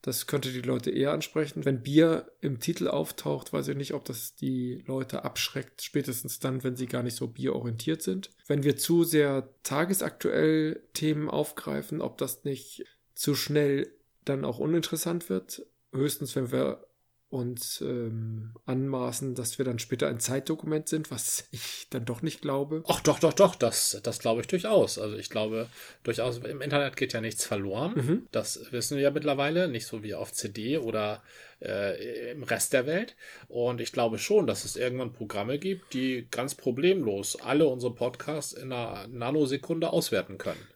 Das 0.00 0.26
könnte 0.26 0.52
die 0.52 0.62
Leute 0.62 0.90
eher 0.90 1.12
ansprechen. 1.12 1.64
Wenn 1.64 1.82
Bier 1.82 2.32
im 2.40 2.58
Titel 2.58 2.88
auftaucht, 2.88 3.52
weiß 3.52 3.68
ich 3.68 3.76
nicht, 3.76 3.94
ob 3.94 4.04
das 4.04 4.34
die 4.34 4.82
Leute 4.86 5.24
abschreckt, 5.24 5.82
spätestens 5.82 6.40
dann, 6.40 6.64
wenn 6.64 6.74
sie 6.74 6.86
gar 6.86 7.04
nicht 7.04 7.14
so 7.14 7.28
bierorientiert 7.28 8.02
sind. 8.02 8.30
Wenn 8.48 8.64
wir 8.64 8.76
zu 8.76 9.04
sehr 9.04 9.48
tagesaktuell 9.62 10.82
Themen 10.92 11.30
aufgreifen, 11.30 12.00
ob 12.00 12.18
das 12.18 12.42
nicht 12.42 12.84
zu 13.14 13.36
schnell 13.36 13.92
dann 14.24 14.44
auch 14.44 14.58
uninteressant 14.58 15.28
wird. 15.28 15.66
Höchstens, 15.92 16.34
wenn 16.34 16.50
wir 16.50 16.84
uns 17.32 17.80
ähm, 17.80 18.50
anmaßen, 18.66 19.34
dass 19.34 19.56
wir 19.56 19.64
dann 19.64 19.78
später 19.78 20.08
ein 20.08 20.20
Zeitdokument 20.20 20.86
sind, 20.86 21.10
was 21.10 21.48
ich 21.52 21.86
dann 21.90 22.04
doch 22.04 22.20
nicht 22.20 22.42
glaube. 22.42 22.84
Ach 22.86 23.00
doch, 23.00 23.18
doch, 23.18 23.32
doch, 23.32 23.54
das, 23.54 23.98
das 24.02 24.18
glaube 24.18 24.42
ich 24.42 24.46
durchaus. 24.48 24.98
Also 24.98 25.16
ich 25.16 25.30
glaube 25.30 25.68
durchaus, 26.02 26.38
im 26.38 26.60
Internet 26.60 26.96
geht 26.96 27.14
ja 27.14 27.20
nichts 27.20 27.44
verloren. 27.46 27.92
Mhm. 27.94 28.26
Das 28.32 28.70
wissen 28.70 28.96
wir 28.96 29.04
ja 29.04 29.10
mittlerweile, 29.10 29.68
nicht 29.68 29.86
so 29.86 30.02
wie 30.02 30.14
auf 30.14 30.32
CD 30.32 30.76
oder 30.76 31.22
äh, 31.62 32.32
im 32.32 32.42
Rest 32.42 32.74
der 32.74 32.86
Welt. 32.86 33.16
Und 33.48 33.80
ich 33.80 33.92
glaube 33.92 34.18
schon, 34.18 34.46
dass 34.46 34.66
es 34.66 34.76
irgendwann 34.76 35.12
Programme 35.12 35.58
gibt, 35.58 35.94
die 35.94 36.26
ganz 36.30 36.54
problemlos 36.54 37.40
alle 37.40 37.66
unsere 37.66 37.94
Podcasts 37.94 38.52
in 38.52 38.72
einer 38.72 39.08
Nanosekunde 39.08 39.90
auswerten 39.90 40.36
können 40.36 40.71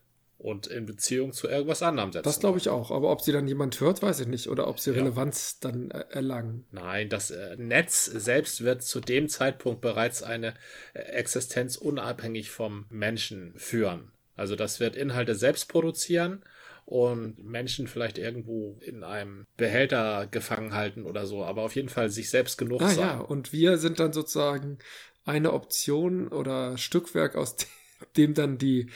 und 0.47 0.69
in 0.69 0.87
Beziehung 0.87 1.33
zu 1.33 1.49
irgendwas 1.49 1.83
anderem 1.83 2.13
setzen. 2.13 2.23
Das 2.23 2.39
glaube 2.39 2.59
ich 2.59 2.69
auch. 2.69 2.93
Aber 2.93 3.11
ob 3.11 3.21
sie 3.21 3.33
dann 3.33 3.49
jemand 3.49 3.81
hört, 3.81 4.01
weiß 4.01 4.21
ich 4.21 4.29
nicht. 4.29 4.49
Oder 4.49 4.69
ob 4.69 4.79
sie 4.79 4.93
ja. 4.93 4.99
Relevanz 4.99 5.59
dann 5.59 5.91
äh, 5.91 6.05
erlangen. 6.11 6.65
Nein, 6.71 7.09
das 7.09 7.33
äh, 7.33 7.57
Netz 7.57 8.05
selbst 8.05 8.63
wird 8.63 8.85
zu 8.85 9.01
dem 9.01 9.29
Zeitpunkt 9.29 9.81
bereits 9.81 10.23
eine 10.23 10.55
äh, 10.95 11.01
Existenz 11.01 11.77
unabhängig 11.77 12.53
vom 12.53 12.87
Menschen 12.91 13.55
führen. 13.57 14.13
Also 14.37 14.55
das 14.55 14.79
wird 14.79 14.95
Inhalte 14.95 15.35
selbst 15.35 15.69
produzieren 15.69 16.45
und 16.85 17.45
Menschen 17.45 17.89
vielleicht 17.89 18.17
irgendwo 18.17 18.79
in 18.83 19.03
einem 19.03 19.47
Behälter 19.57 20.29
gefangen 20.31 20.75
halten 20.75 21.07
oder 21.07 21.27
so, 21.27 21.45
aber 21.45 21.63
auf 21.63 21.75
jeden 21.75 21.89
Fall 21.89 22.09
sich 22.09 22.31
selbst 22.31 22.57
genug 22.57 22.83
ah, 22.83 22.91
sein. 22.91 23.05
Ja, 23.05 23.19
und 23.19 23.53
wir 23.53 23.79
sind 23.79 23.99
dann 23.99 24.13
sozusagen 24.13 24.79
eine 25.25 25.53
Option 25.53 26.29
oder 26.29 26.79
Stückwerk, 26.79 27.35
aus 27.35 27.57
dem 28.17 28.35
dann 28.35 28.59
die 28.59 28.91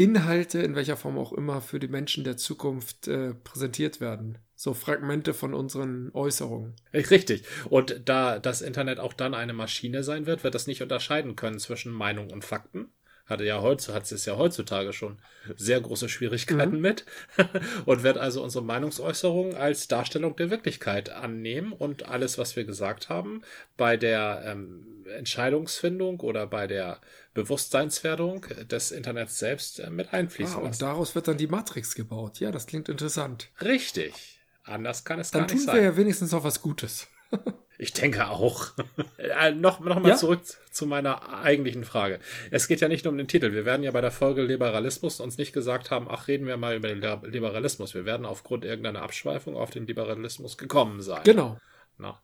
Inhalte, 0.00 0.60
in 0.60 0.74
welcher 0.76 0.96
Form 0.96 1.18
auch 1.18 1.30
immer, 1.34 1.60
für 1.60 1.78
die 1.78 1.86
Menschen 1.86 2.24
der 2.24 2.38
Zukunft 2.38 3.06
äh, 3.06 3.34
präsentiert 3.34 4.00
werden. 4.00 4.38
So 4.56 4.72
Fragmente 4.72 5.34
von 5.34 5.52
unseren 5.52 6.10
Äußerungen. 6.14 6.74
Richtig. 6.94 7.42
Und 7.68 8.00
da 8.06 8.38
das 8.38 8.62
Internet 8.62 8.98
auch 8.98 9.12
dann 9.12 9.34
eine 9.34 9.52
Maschine 9.52 10.02
sein 10.02 10.24
wird, 10.24 10.42
wird 10.42 10.54
das 10.54 10.66
nicht 10.66 10.82
unterscheiden 10.82 11.36
können 11.36 11.58
zwischen 11.58 11.92
Meinung 11.92 12.30
und 12.30 12.46
Fakten 12.46 12.88
hatte 13.30 13.44
ja 13.44 13.60
heute, 13.60 13.94
hat 13.94 14.10
es 14.10 14.24
ja 14.26 14.36
heutzutage 14.36 14.92
schon 14.92 15.18
sehr 15.56 15.80
große 15.80 16.08
Schwierigkeiten 16.08 16.76
mhm. 16.76 16.80
mit 16.80 17.06
und 17.86 18.02
wird 18.02 18.18
also 18.18 18.42
unsere 18.42 18.64
Meinungsäußerung 18.64 19.54
als 19.54 19.88
Darstellung 19.88 20.36
der 20.36 20.50
Wirklichkeit 20.50 21.10
annehmen 21.10 21.72
und 21.72 22.08
alles, 22.08 22.36
was 22.36 22.56
wir 22.56 22.64
gesagt 22.64 23.08
haben, 23.08 23.42
bei 23.76 23.96
der 23.96 24.42
ähm, 24.44 25.04
Entscheidungsfindung 25.16 26.20
oder 26.20 26.46
bei 26.46 26.66
der 26.66 27.00
Bewusstseinswerdung 27.34 28.46
des 28.70 28.90
Internets 28.90 29.38
selbst 29.38 29.80
äh, 29.80 29.90
mit 29.90 30.12
einfließen 30.12 30.56
ah, 30.56 30.64
Und 30.64 30.82
daraus 30.82 31.14
wird 31.14 31.28
dann 31.28 31.38
die 31.38 31.46
Matrix 31.46 31.94
gebaut. 31.94 32.40
Ja, 32.40 32.50
das 32.50 32.66
klingt 32.66 32.88
interessant. 32.88 33.48
Richtig. 33.60 34.40
Anders 34.64 35.04
kann 35.04 35.18
es 35.20 35.30
dann 35.30 35.42
gar 35.42 35.54
nicht 35.54 35.58
sein. 35.58 35.66
Dann 35.66 35.74
tun 35.74 35.82
wir 35.82 35.90
ja 35.90 35.96
wenigstens 35.96 36.34
auch 36.34 36.44
was 36.44 36.60
Gutes. 36.60 37.08
Ich 37.80 37.94
denke 37.94 38.28
auch. 38.28 38.72
äh, 39.16 39.52
noch 39.52 39.80
noch 39.80 40.00
mal 40.00 40.10
ja? 40.10 40.16
zurück 40.16 40.42
zu 40.70 40.86
meiner 40.86 41.42
eigentlichen 41.42 41.84
Frage. 41.84 42.20
Es 42.50 42.68
geht 42.68 42.82
ja 42.82 42.88
nicht 42.88 43.06
nur 43.06 43.12
um 43.12 43.16
den 43.16 43.26
Titel. 43.26 43.52
Wir 43.52 43.64
werden 43.64 43.82
ja 43.82 43.90
bei 43.90 44.02
der 44.02 44.10
Folge 44.10 44.42
Liberalismus 44.42 45.18
uns 45.18 45.38
nicht 45.38 45.54
gesagt 45.54 45.90
haben, 45.90 46.06
ach, 46.10 46.28
reden 46.28 46.46
wir 46.46 46.58
mal 46.58 46.76
über 46.76 46.88
den 46.88 47.00
Liberalismus. 47.00 47.94
Wir 47.94 48.04
werden 48.04 48.26
aufgrund 48.26 48.66
irgendeiner 48.66 49.00
Abschweifung 49.00 49.56
auf 49.56 49.70
den 49.70 49.86
Liberalismus 49.86 50.58
gekommen 50.58 51.00
sein. 51.00 51.22
Genau. 51.24 51.56
Na. 51.96 52.20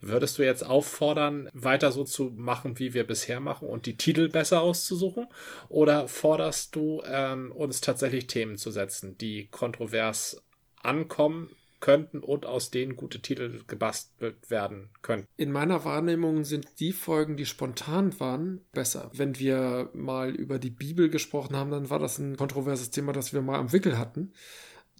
Würdest 0.00 0.38
du 0.38 0.44
jetzt 0.44 0.64
auffordern, 0.64 1.48
weiter 1.54 1.90
so 1.90 2.04
zu 2.04 2.32
machen, 2.36 2.78
wie 2.78 2.94
wir 2.94 3.04
bisher 3.04 3.40
machen 3.40 3.68
und 3.68 3.86
die 3.86 3.96
Titel 3.96 4.28
besser 4.28 4.60
auszusuchen? 4.60 5.26
Oder 5.68 6.06
forderst 6.06 6.76
du 6.76 7.02
ähm, 7.04 7.50
uns 7.50 7.80
tatsächlich 7.80 8.28
Themen 8.28 8.58
zu 8.58 8.70
setzen, 8.70 9.18
die 9.18 9.48
kontrovers 9.48 10.44
ankommen, 10.82 11.50
könnten 11.84 12.20
und 12.20 12.46
aus 12.46 12.70
denen 12.70 12.96
gute 12.96 13.20
Titel 13.20 13.60
gebastelt 13.66 14.48
werden 14.48 14.88
können. 15.02 15.26
In 15.36 15.52
meiner 15.52 15.84
Wahrnehmung 15.84 16.44
sind 16.44 16.80
die 16.80 16.92
Folgen, 16.92 17.36
die 17.36 17.44
spontan 17.44 18.18
waren, 18.18 18.62
besser. 18.72 19.10
Wenn 19.12 19.38
wir 19.38 19.90
mal 19.92 20.34
über 20.34 20.58
die 20.58 20.70
Bibel 20.70 21.10
gesprochen 21.10 21.54
haben, 21.54 21.70
dann 21.70 21.90
war 21.90 21.98
das 21.98 22.18
ein 22.18 22.38
kontroverses 22.38 22.88
Thema, 22.90 23.12
das 23.12 23.34
wir 23.34 23.42
mal 23.42 23.58
am 23.58 23.70
Wickel 23.70 23.98
hatten. 23.98 24.32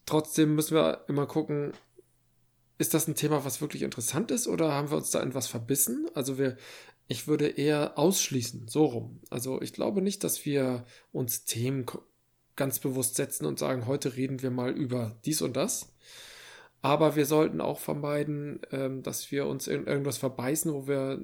Trotzdem 0.05 0.55
müssen 0.55 0.75
wir 0.77 1.07
immer 1.09 1.25
gucken, 1.25 1.73
ist 2.77 2.93
das 2.93 3.09
ein 3.09 3.15
Thema, 3.15 3.47
was 3.47 3.63
wirklich 3.63 3.81
interessant 3.81 4.31
ist 4.31 4.47
oder 4.47 4.73
haben 4.73 4.91
wir 4.91 4.99
uns 4.99 5.11
da 5.11 5.23
in 5.23 5.33
was 5.33 5.47
verbissen? 5.47 6.11
Also 6.13 6.37
wir, 6.37 6.59
ich 7.09 7.27
würde 7.27 7.47
eher 7.47 7.99
ausschließen, 7.99 8.69
so 8.69 8.85
rum. 8.85 9.23
Also 9.31 9.63
ich 9.63 9.73
glaube 9.73 10.03
nicht, 10.03 10.23
dass 10.23 10.45
wir 10.45 10.85
uns 11.13 11.47
Themen 11.47 11.87
ganz 12.57 12.79
bewusst 12.79 13.15
setzen 13.15 13.47
und 13.47 13.59
sagen, 13.59 13.87
heute 13.87 14.17
reden 14.17 14.43
wir 14.43 14.51
mal 14.51 14.73
über 14.73 15.19
dies 15.25 15.41
und 15.41 15.57
das, 15.57 15.95
aber 16.85 17.17
wir 17.17 17.25
sollten 17.25 17.63
auch 17.63 17.79
vermeiden, 17.79 18.61
ähm, 18.71 19.03
dass 19.03 19.31
wir 19.31 19.47
uns 19.47 19.69
in 19.69 19.87
irgendwas 19.87 20.19
verbeißen, 20.19 20.71
wo 20.71 20.87
wir 20.87 21.19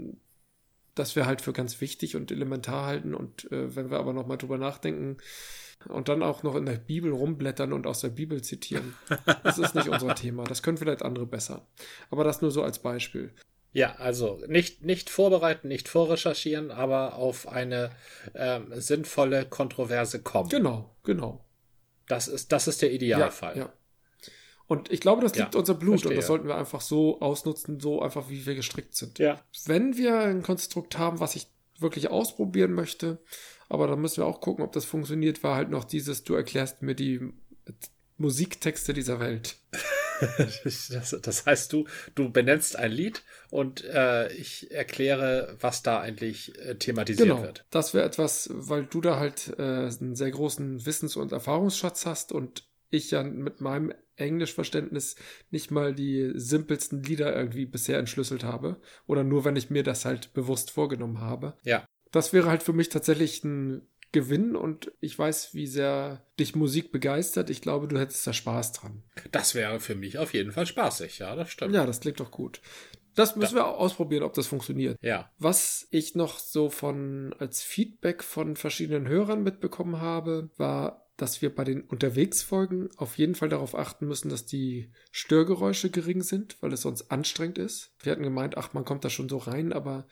das 0.94 1.16
wir 1.16 1.26
halt 1.26 1.42
für 1.42 1.52
ganz 1.52 1.82
wichtig 1.82 2.16
und 2.16 2.32
elementar 2.32 2.86
halten. 2.86 3.14
Und 3.14 3.52
äh, 3.52 3.76
wenn 3.76 3.90
wir 3.90 3.98
aber 3.98 4.14
nochmal 4.14 4.38
drüber 4.38 4.56
nachdenken 4.56 5.18
und 5.86 6.08
dann 6.08 6.22
auch 6.22 6.42
noch 6.42 6.54
in 6.54 6.64
der 6.64 6.78
Bibel 6.78 7.12
rumblättern 7.12 7.74
und 7.74 7.86
aus 7.86 8.00
der 8.00 8.08
Bibel 8.08 8.40
zitieren, 8.40 8.94
das 9.44 9.58
ist 9.58 9.74
nicht 9.74 9.90
unser 9.90 10.14
Thema. 10.14 10.44
Das 10.44 10.62
können 10.62 10.78
vielleicht 10.78 11.02
andere 11.02 11.26
besser. 11.26 11.66
Aber 12.10 12.24
das 12.24 12.40
nur 12.40 12.50
so 12.50 12.62
als 12.62 12.78
Beispiel. 12.78 13.30
Ja, 13.74 13.96
also 13.96 14.40
nicht, 14.48 14.82
nicht 14.82 15.10
vorbereiten, 15.10 15.68
nicht 15.68 15.90
vorrecherchieren, 15.90 16.70
aber 16.70 17.16
auf 17.16 17.46
eine 17.46 17.90
ähm, 18.34 18.68
sinnvolle 18.76 19.44
Kontroverse 19.44 20.22
kommen. 20.22 20.48
Genau, 20.48 20.96
genau. 21.04 21.44
Das 22.08 22.28
ist, 22.28 22.50
das 22.50 22.66
ist 22.66 22.80
der 22.80 22.92
Idealfall. 22.92 23.58
Ja, 23.58 23.64
ja. 23.64 23.72
Und 24.70 24.88
ich 24.92 25.00
glaube, 25.00 25.20
das 25.20 25.34
liegt 25.34 25.54
Ja, 25.54 25.58
unser 25.58 25.74
Blut 25.74 25.94
verstehe. 25.94 26.10
und 26.12 26.16
das 26.18 26.26
sollten 26.28 26.46
wir 26.46 26.54
einfach 26.54 26.80
so 26.80 27.20
ausnutzen, 27.20 27.80
so 27.80 28.00
einfach 28.02 28.28
wie 28.30 28.46
wir 28.46 28.54
gestrickt 28.54 28.94
sind. 28.94 29.18
Ja. 29.18 29.40
Wenn 29.66 29.96
wir 29.96 30.16
ein 30.20 30.42
Konstrukt 30.42 30.96
haben, 30.96 31.18
was 31.18 31.34
ich 31.34 31.48
wirklich 31.80 32.08
ausprobieren 32.08 32.72
möchte, 32.72 33.18
aber 33.68 33.88
dann 33.88 34.00
müssen 34.00 34.18
wir 34.18 34.26
auch 34.26 34.40
gucken, 34.40 34.62
ob 34.64 34.70
das 34.72 34.84
funktioniert, 34.84 35.42
war 35.42 35.56
halt 35.56 35.70
noch 35.70 35.82
dieses, 35.82 36.22
du 36.22 36.34
erklärst 36.34 36.82
mir 36.82 36.94
die 36.94 37.32
Musiktexte 38.16 38.92
dieser 38.94 39.18
Welt. 39.20 39.56
Das, 40.64 41.16
das 41.22 41.46
heißt, 41.46 41.72
du, 41.72 41.86
du 42.14 42.30
benennst 42.30 42.76
ein 42.76 42.92
Lied 42.92 43.22
und 43.48 43.82
äh, 43.86 44.30
ich 44.34 44.70
erkläre, 44.70 45.56
was 45.60 45.82
da 45.82 45.98
eigentlich 45.98 46.58
äh, 46.58 46.74
thematisiert 46.74 47.26
Genau. 47.30 47.40
wird. 47.42 47.64
Das 47.70 47.94
wäre 47.94 48.04
etwas, 48.04 48.50
weil 48.52 48.84
du 48.84 49.00
da 49.00 49.18
halt 49.18 49.54
äh, 49.58 49.62
einen 49.62 50.14
sehr 50.16 50.30
großen 50.30 50.84
Wissens- 50.84 51.16
und 51.16 51.32
Erfahrungsschatz 51.32 52.04
hast 52.04 52.32
und 52.32 52.68
ich 52.90 53.10
ja 53.10 53.22
mit 53.22 53.60
meinem 53.60 53.92
Englischverständnis 54.16 55.16
nicht 55.50 55.70
mal 55.70 55.94
die 55.94 56.32
simpelsten 56.34 57.02
Lieder 57.02 57.34
irgendwie 57.34 57.66
bisher 57.66 57.98
entschlüsselt 57.98 58.44
habe. 58.44 58.80
Oder 59.06 59.24
nur, 59.24 59.44
wenn 59.44 59.56
ich 59.56 59.70
mir 59.70 59.82
das 59.82 60.04
halt 60.04 60.32
bewusst 60.34 60.70
vorgenommen 60.70 61.20
habe. 61.20 61.56
Ja. 61.64 61.86
Das 62.12 62.32
wäre 62.32 62.48
halt 62.48 62.62
für 62.62 62.72
mich 62.72 62.88
tatsächlich 62.88 63.44
ein 63.44 63.86
Gewinn 64.12 64.56
und 64.56 64.90
ich 65.00 65.16
weiß, 65.16 65.54
wie 65.54 65.68
sehr 65.68 66.26
dich 66.38 66.56
Musik 66.56 66.90
begeistert. 66.90 67.48
Ich 67.48 67.62
glaube, 67.62 67.86
du 67.86 67.98
hättest 67.98 68.26
da 68.26 68.32
Spaß 68.32 68.72
dran. 68.72 69.04
Das 69.30 69.54
wäre 69.54 69.78
für 69.78 69.94
mich 69.94 70.18
auf 70.18 70.34
jeden 70.34 70.50
Fall 70.50 70.66
spaßig, 70.66 71.20
ja, 71.20 71.36
das 71.36 71.50
stimmt. 71.50 71.74
Ja, 71.74 71.86
das 71.86 72.00
klingt 72.00 72.18
doch 72.18 72.32
gut. 72.32 72.60
Das 73.14 73.36
müssen 73.36 73.56
wir 73.56 73.66
ausprobieren, 73.66 74.22
ob 74.22 74.34
das 74.34 74.46
funktioniert. 74.46 74.96
Ja. 75.02 75.30
Was 75.38 75.86
ich 75.90 76.14
noch 76.14 76.38
so 76.38 76.70
von 76.70 77.34
als 77.38 77.62
Feedback 77.62 78.22
von 78.22 78.56
verschiedenen 78.56 79.08
Hörern 79.08 79.42
mitbekommen 79.42 80.00
habe, 80.00 80.50
war, 80.56 81.09
dass 81.20 81.42
wir 81.42 81.54
bei 81.54 81.64
den 81.64 81.82
Unterwegsfolgen 81.82 82.88
auf 82.96 83.18
jeden 83.18 83.34
Fall 83.34 83.48
darauf 83.48 83.74
achten 83.74 84.06
müssen, 84.06 84.30
dass 84.30 84.46
die 84.46 84.90
Störgeräusche 85.10 85.90
gering 85.90 86.22
sind, 86.22 86.56
weil 86.60 86.72
es 86.72 86.82
sonst 86.82 87.10
anstrengend 87.10 87.58
ist. 87.58 87.92
Wir 88.00 88.12
hatten 88.12 88.22
gemeint, 88.22 88.56
ach, 88.56 88.72
man 88.72 88.84
kommt 88.84 89.04
da 89.04 89.10
schon 89.10 89.28
so 89.28 89.36
rein, 89.36 89.72
aber 89.72 90.06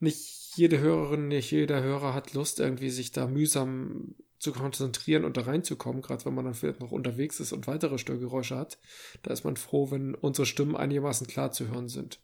nicht 0.00 0.56
jede 0.56 0.78
Hörerin, 0.78 1.28
nicht 1.28 1.50
jeder 1.50 1.82
Hörer 1.82 2.14
hat 2.14 2.34
Lust, 2.34 2.60
irgendwie 2.60 2.90
sich 2.90 3.12
da 3.12 3.26
mühsam 3.26 4.14
zu 4.38 4.52
konzentrieren 4.52 5.24
und 5.24 5.36
da 5.36 5.42
reinzukommen, 5.42 6.02
gerade 6.02 6.24
wenn 6.24 6.34
man 6.34 6.44
dann 6.44 6.54
vielleicht 6.54 6.80
noch 6.80 6.92
unterwegs 6.92 7.40
ist 7.40 7.52
und 7.52 7.66
weitere 7.66 7.98
Störgeräusche 7.98 8.56
hat. 8.56 8.78
Da 9.22 9.32
ist 9.32 9.44
man 9.44 9.56
froh, 9.56 9.90
wenn 9.90 10.14
unsere 10.14 10.46
Stimmen 10.46 10.76
einigermaßen 10.76 11.26
klar 11.26 11.52
zu 11.52 11.68
hören 11.68 11.88
sind. 11.88 12.20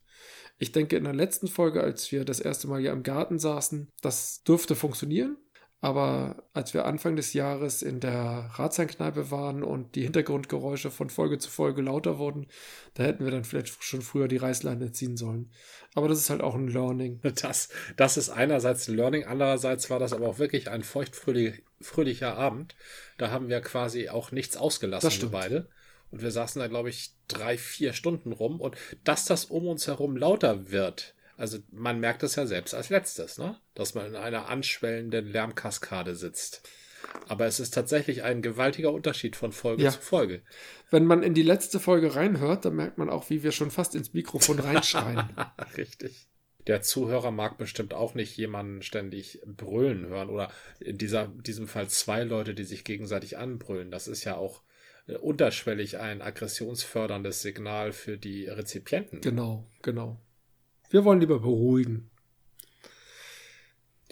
Ich 0.59 0.73
denke, 0.73 0.97
in 0.97 1.05
der 1.05 1.13
letzten 1.13 1.49
Folge, 1.49 1.83
als 1.83 2.13
wir 2.13 2.25
das 2.25 2.39
erste 2.39 2.69
Mal 2.69 2.81
ja 2.81 2.93
im 2.93 3.03
Garten 3.03 3.39
saßen, 3.39 3.91
das 4.01 4.45
dürfte 4.45 4.77
funktionieren. 4.77 5.37
Aber 5.85 6.45
als 6.55 6.73
wir 6.73 6.87
Anfang 6.87 7.15
des 7.15 7.35
Jahres 7.35 7.83
in 7.83 8.01
der 8.01 8.49
Ratsherrnkneipe 8.55 9.31
waren 9.31 9.63
und 9.63 9.97
die 9.97 10.05
Hintergrundgeräusche 10.05 10.91
von 10.91 11.11
Folge 11.11 11.37
zu 11.37 11.51
Folge 11.51 11.83
lauter 11.83 12.17
wurden, 12.17 12.47
da 12.95 13.03
hätten 13.03 13.23
wir 13.23 13.31
dann 13.31 13.45
vielleicht 13.45 13.85
schon 13.85 14.01
früher 14.01 14.27
die 14.27 14.39
Reißleine 14.39 14.93
ziehen 14.93 15.19
sollen. 15.19 15.51
Aber 15.95 16.09
das 16.09 16.21
ist 16.21 16.31
halt 16.31 16.41
auch 16.41 16.55
ein 16.55 16.69
Learning. 16.69 17.21
Das, 17.43 17.69
das 17.99 18.17
ist 18.17 18.31
einerseits 18.31 18.89
ein 18.89 18.97
Learning, 18.97 19.25
andererseits 19.25 19.91
war 19.91 19.99
das 19.99 20.15
aber 20.15 20.27
auch 20.27 20.39
wirklich 20.39 20.71
ein 20.71 20.83
feuchtfröhlicher 20.83 22.35
Abend. 22.35 22.77
Da 23.19 23.31
haben 23.31 23.51
wir 23.51 23.61
quasi 23.61 24.09
auch 24.09 24.33
nichts 24.33 24.57
ausgelassen, 24.57 25.07
Das 25.07 25.13
wir 25.13 25.19
stimmt. 25.19 25.33
beide. 25.33 25.69
Und 26.11 26.23
wir 26.23 26.31
saßen 26.31 26.61
da, 26.61 26.69
glaube 26.69 26.89
ich, 26.89 27.11
drei, 27.29 27.59
vier 27.59 27.93
Stunden 27.93 28.33
rum. 28.33 28.59
Und 28.59 28.75
dass 29.05 29.27
das 29.27 29.45
um 29.45 29.67
uns 29.67 29.87
herum 29.87 30.17
lauter 30.17 30.71
wird, 30.71 31.14
also 31.37 31.59
man 31.71 32.01
merkt 32.01 32.23
es 32.23 32.37
ja 32.37 32.47
selbst 32.47 32.75
als 32.75 32.91
letztes, 32.91 33.39
ne? 33.39 33.57
Dass 33.75 33.95
man 33.95 34.07
in 34.07 34.17
einer 34.17 34.49
anschwellenden 34.49 35.27
Lärmkaskade 35.27 36.15
sitzt. 36.17 36.69
Aber 37.29 37.47
es 37.47 37.61
ist 37.61 37.75
tatsächlich 37.75 38.23
ein 38.23 38.41
gewaltiger 38.43 38.91
Unterschied 38.93 39.37
von 39.37 39.53
Folge 39.53 39.83
Ja. 39.83 39.91
zu 39.91 40.01
Folge. 40.01 40.43
Wenn 40.91 41.05
man 41.05 41.23
in 41.23 41.35
die 41.35 41.43
letzte 41.43 41.79
Folge 41.81 42.15
reinhört, 42.15 42.65
dann 42.65 42.77
merkt 42.77 42.97
man 42.99 43.11
auch, 43.11 43.29
wie 43.31 43.43
wir 43.43 43.53
schon 43.53 43.71
fast 43.71 43.95
ins 43.95 44.15
Mikrofon 44.15 44.59
reinschreien. 44.59 45.29
Richtig. 45.77 46.29
Der 46.67 46.81
Zuhörer 46.81 47.31
mag 47.31 47.59
bestimmt 47.59 47.93
auch 47.93 48.15
nicht 48.15 48.35
jemanden 48.39 48.81
ständig 48.81 49.41
brüllen 49.45 50.07
hören 50.07 50.31
oder 50.31 50.51
in 50.81 50.97
dieser, 50.97 51.27
diesem 51.29 51.69
Fall 51.69 51.89
zwei 51.89 52.25
Leute, 52.25 52.55
die 52.55 52.65
sich 52.65 52.85
gegenseitig 52.85 53.37
anbrüllen. 53.37 53.91
Das 53.91 54.09
ist 54.09 54.25
ja 54.25 54.37
auch 54.37 54.63
äh, 55.07 55.17
unterschwellig 55.17 55.99
ein 55.99 56.23
aggressionsförderndes 56.23 57.43
Signal 57.43 57.93
für 57.93 58.17
die 58.17 58.47
Rezipienten. 58.47 59.21
genau, 59.21 59.67
genau. 59.83 60.19
Wir 60.95 61.05
wollen 61.05 61.19
lieber 61.19 61.41
beruhigen. 61.41 62.09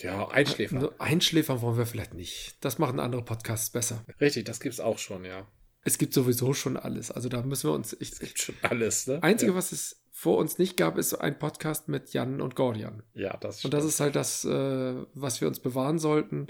Ja, 0.00 0.26
Einschläfer. 0.26 0.80
Nur 0.80 1.00
Einschläfern 1.00 1.60
wollen 1.60 1.78
wir 1.78 1.86
vielleicht 1.86 2.12
nicht. 2.14 2.56
Das 2.60 2.80
machen 2.80 2.98
andere 2.98 3.22
Podcasts 3.22 3.70
besser. 3.70 4.04
Richtig, 4.20 4.46
das 4.46 4.58
gibt's 4.58 4.80
auch 4.80 4.98
schon, 4.98 5.24
ja. 5.24 5.46
Es 5.84 5.96
gibt 5.96 6.12
sowieso 6.12 6.54
schon 6.54 6.76
alles. 6.76 7.12
Also 7.12 7.28
da 7.28 7.42
müssen 7.42 7.70
wir 7.70 7.74
uns. 7.74 7.96
Ich, 8.00 8.20
ich, 8.20 8.36
Schon 8.36 8.56
alles, 8.62 9.06
ne? 9.06 9.22
Einzige, 9.22 9.52
ja. 9.52 9.56
was 9.56 9.70
es 9.70 10.02
vor 10.10 10.38
uns 10.38 10.58
nicht 10.58 10.76
gab, 10.76 10.98
ist 10.98 11.14
ein 11.14 11.38
Podcast 11.38 11.86
mit 11.86 12.12
Jan 12.14 12.40
und 12.40 12.56
Gordian. 12.56 13.04
Ja, 13.14 13.36
das 13.36 13.64
Und 13.64 13.72
das 13.74 13.84
ist 13.84 14.00
halt 14.00 14.16
das, 14.16 14.44
äh, 14.44 14.94
was 15.14 15.40
wir 15.40 15.46
uns 15.46 15.60
bewahren 15.60 16.00
sollten. 16.00 16.48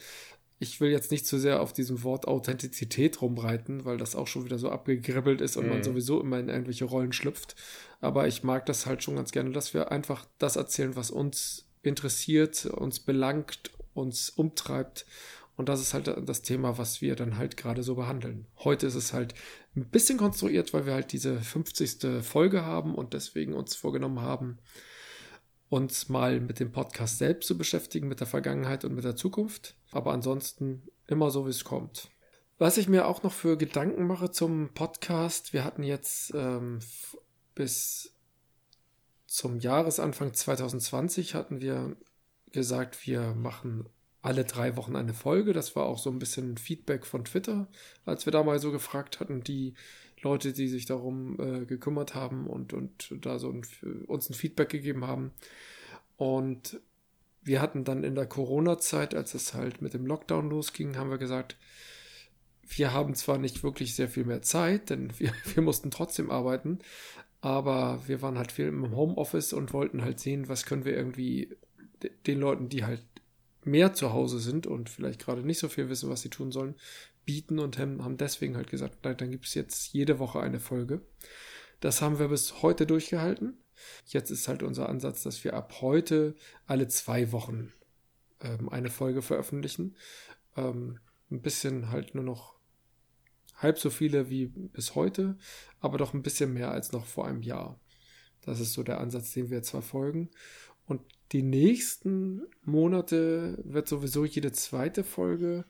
Ich 0.58 0.80
will 0.80 0.90
jetzt 0.90 1.10
nicht 1.10 1.26
zu 1.26 1.38
sehr 1.38 1.60
auf 1.60 1.74
diesem 1.74 2.04
Wort 2.04 2.26
Authentizität 2.26 3.20
rumreiten, 3.20 3.84
weil 3.84 3.98
das 3.98 4.16
auch 4.16 4.28
schon 4.28 4.46
wieder 4.46 4.58
so 4.58 4.70
abgegribbelt 4.70 5.42
ist 5.42 5.58
und 5.58 5.68
man 5.68 5.78
Mhm. 5.78 5.84
sowieso 5.84 6.22
immer 6.22 6.38
in 6.38 6.48
irgendwelche 6.48 6.86
Rollen 6.86 7.12
schlüpft. 7.12 7.54
Aber 8.02 8.26
ich 8.26 8.42
mag 8.42 8.66
das 8.66 8.84
halt 8.84 9.02
schon 9.02 9.14
ganz 9.14 9.30
gerne, 9.30 9.52
dass 9.52 9.74
wir 9.74 9.92
einfach 9.92 10.26
das 10.38 10.56
erzählen, 10.56 10.96
was 10.96 11.12
uns 11.12 11.68
interessiert, 11.82 12.66
uns 12.66 12.98
belangt, 12.98 13.70
uns 13.94 14.28
umtreibt. 14.28 15.06
Und 15.56 15.68
das 15.68 15.80
ist 15.80 15.94
halt 15.94 16.12
das 16.26 16.42
Thema, 16.42 16.78
was 16.78 17.00
wir 17.00 17.14
dann 17.14 17.36
halt 17.36 17.56
gerade 17.56 17.84
so 17.84 17.94
behandeln. 17.94 18.48
Heute 18.58 18.88
ist 18.88 18.96
es 18.96 19.12
halt 19.12 19.34
ein 19.76 19.88
bisschen 19.88 20.18
konstruiert, 20.18 20.74
weil 20.74 20.84
wir 20.84 20.94
halt 20.94 21.12
diese 21.12 21.40
50. 21.40 22.24
Folge 22.24 22.64
haben 22.64 22.96
und 22.96 23.14
deswegen 23.14 23.54
uns 23.54 23.76
vorgenommen 23.76 24.20
haben, 24.20 24.58
uns 25.68 26.08
mal 26.08 26.40
mit 26.40 26.58
dem 26.58 26.72
Podcast 26.72 27.18
selbst 27.18 27.46
zu 27.46 27.56
beschäftigen, 27.56 28.08
mit 28.08 28.18
der 28.18 28.26
Vergangenheit 28.26 28.84
und 28.84 28.96
mit 28.96 29.04
der 29.04 29.14
Zukunft. 29.14 29.76
Aber 29.92 30.12
ansonsten 30.12 30.88
immer 31.06 31.30
so, 31.30 31.46
wie 31.46 31.50
es 31.50 31.62
kommt. 31.62 32.10
Was 32.58 32.78
ich 32.78 32.88
mir 32.88 33.06
auch 33.06 33.22
noch 33.22 33.32
für 33.32 33.56
Gedanken 33.56 34.08
mache 34.08 34.32
zum 34.32 34.70
Podcast, 34.74 35.52
wir 35.52 35.62
hatten 35.62 35.84
jetzt 35.84 36.32
ähm, 36.34 36.80
bis 37.62 38.12
zum 39.28 39.60
Jahresanfang 39.60 40.34
2020 40.34 41.36
hatten 41.36 41.60
wir 41.60 41.94
gesagt, 42.50 43.06
wir 43.06 43.34
machen 43.34 43.88
alle 44.20 44.44
drei 44.44 44.76
Wochen 44.76 44.96
eine 44.96 45.14
Folge. 45.14 45.52
Das 45.52 45.76
war 45.76 45.86
auch 45.86 45.98
so 45.98 46.10
ein 46.10 46.18
bisschen 46.18 46.58
Feedback 46.58 47.06
von 47.06 47.24
Twitter, 47.24 47.68
als 48.04 48.26
wir 48.26 48.32
da 48.32 48.42
mal 48.42 48.58
so 48.58 48.72
gefragt 48.72 49.20
hatten, 49.20 49.44
die 49.44 49.74
Leute, 50.22 50.52
die 50.52 50.66
sich 50.66 50.86
darum 50.86 51.38
äh, 51.38 51.66
gekümmert 51.66 52.16
haben 52.16 52.48
und, 52.48 52.72
und 52.72 53.14
da 53.24 53.38
so 53.38 53.52
ein, 53.52 53.62
uns 54.08 54.28
ein 54.28 54.34
Feedback 54.34 54.70
gegeben 54.70 55.06
haben. 55.06 55.30
Und 56.16 56.80
wir 57.44 57.62
hatten 57.62 57.84
dann 57.84 58.02
in 58.02 58.16
der 58.16 58.26
Corona-Zeit, 58.26 59.14
als 59.14 59.34
es 59.34 59.54
halt 59.54 59.82
mit 59.82 59.94
dem 59.94 60.04
Lockdown 60.04 60.50
losging, 60.50 60.96
haben 60.96 61.10
wir 61.10 61.18
gesagt, 61.18 61.56
wir 62.66 62.92
haben 62.92 63.14
zwar 63.14 63.38
nicht 63.38 63.62
wirklich 63.62 63.94
sehr 63.94 64.08
viel 64.08 64.24
mehr 64.24 64.42
Zeit, 64.42 64.90
denn 64.90 65.16
wir, 65.20 65.32
wir 65.54 65.62
mussten 65.62 65.92
trotzdem 65.92 66.28
arbeiten, 66.28 66.80
aber 67.42 68.00
wir 68.06 68.22
waren 68.22 68.38
halt 68.38 68.52
viel 68.52 68.68
im 68.68 68.96
Homeoffice 68.96 69.52
und 69.52 69.74
wollten 69.74 70.02
halt 70.02 70.20
sehen, 70.20 70.48
was 70.48 70.64
können 70.64 70.86
wir 70.86 70.96
irgendwie 70.96 71.54
de- 72.02 72.12
den 72.26 72.40
Leuten, 72.40 72.68
die 72.70 72.84
halt 72.84 73.04
mehr 73.64 73.92
zu 73.92 74.12
Hause 74.12 74.38
sind 74.38 74.66
und 74.66 74.88
vielleicht 74.88 75.20
gerade 75.24 75.42
nicht 75.42 75.58
so 75.58 75.68
viel 75.68 75.88
wissen, 75.88 76.08
was 76.08 76.22
sie 76.22 76.30
tun 76.30 76.50
sollen, 76.50 76.76
bieten 77.24 77.58
und 77.58 77.78
haben 77.78 78.16
deswegen 78.16 78.56
halt 78.56 78.70
gesagt, 78.70 78.98
dann 79.02 79.30
gibt 79.30 79.44
es 79.44 79.54
jetzt 79.54 79.92
jede 79.92 80.18
Woche 80.18 80.40
eine 80.40 80.60
Folge. 80.60 81.02
Das 81.80 82.00
haben 82.00 82.18
wir 82.18 82.28
bis 82.28 82.62
heute 82.62 82.86
durchgehalten. 82.86 83.58
Jetzt 84.06 84.30
ist 84.30 84.46
halt 84.48 84.62
unser 84.62 84.88
Ansatz, 84.88 85.24
dass 85.24 85.42
wir 85.42 85.54
ab 85.54 85.80
heute 85.80 86.36
alle 86.66 86.86
zwei 86.88 87.32
Wochen 87.32 87.72
ähm, 88.40 88.68
eine 88.68 88.90
Folge 88.90 89.22
veröffentlichen. 89.22 89.96
Ähm, 90.56 91.00
ein 91.30 91.42
bisschen 91.42 91.90
halt 91.90 92.14
nur 92.14 92.24
noch 92.24 92.54
halb 93.62 93.78
so 93.78 93.90
viele 93.90 94.28
wie 94.28 94.46
bis 94.46 94.94
heute, 94.94 95.36
aber 95.80 95.98
doch 95.98 96.14
ein 96.14 96.22
bisschen 96.22 96.52
mehr 96.52 96.70
als 96.70 96.92
noch 96.92 97.06
vor 97.06 97.26
einem 97.26 97.42
Jahr. 97.42 97.80
Das 98.42 98.60
ist 98.60 98.72
so 98.72 98.82
der 98.82 99.00
Ansatz, 99.00 99.32
den 99.32 99.50
wir 99.50 99.58
jetzt 99.58 99.70
verfolgen. 99.70 100.30
Und 100.86 101.02
die 101.32 101.42
nächsten 101.42 102.42
Monate 102.62 103.58
wird 103.64 103.88
sowieso 103.88 104.24
jede 104.24 104.52
zweite 104.52 105.04
Folge, 105.04 105.64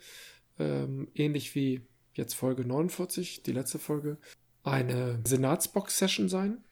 ähm, 0.59 1.09
ähnlich 1.15 1.55
wie 1.55 1.83
jetzt 2.15 2.35
Folge 2.35 2.65
49, 2.65 3.43
die 3.43 3.53
letzte 3.53 3.79
Folge, 3.79 4.19
eine 4.65 5.21
Senatsbox-Session 5.25 6.29
sein. 6.29 6.65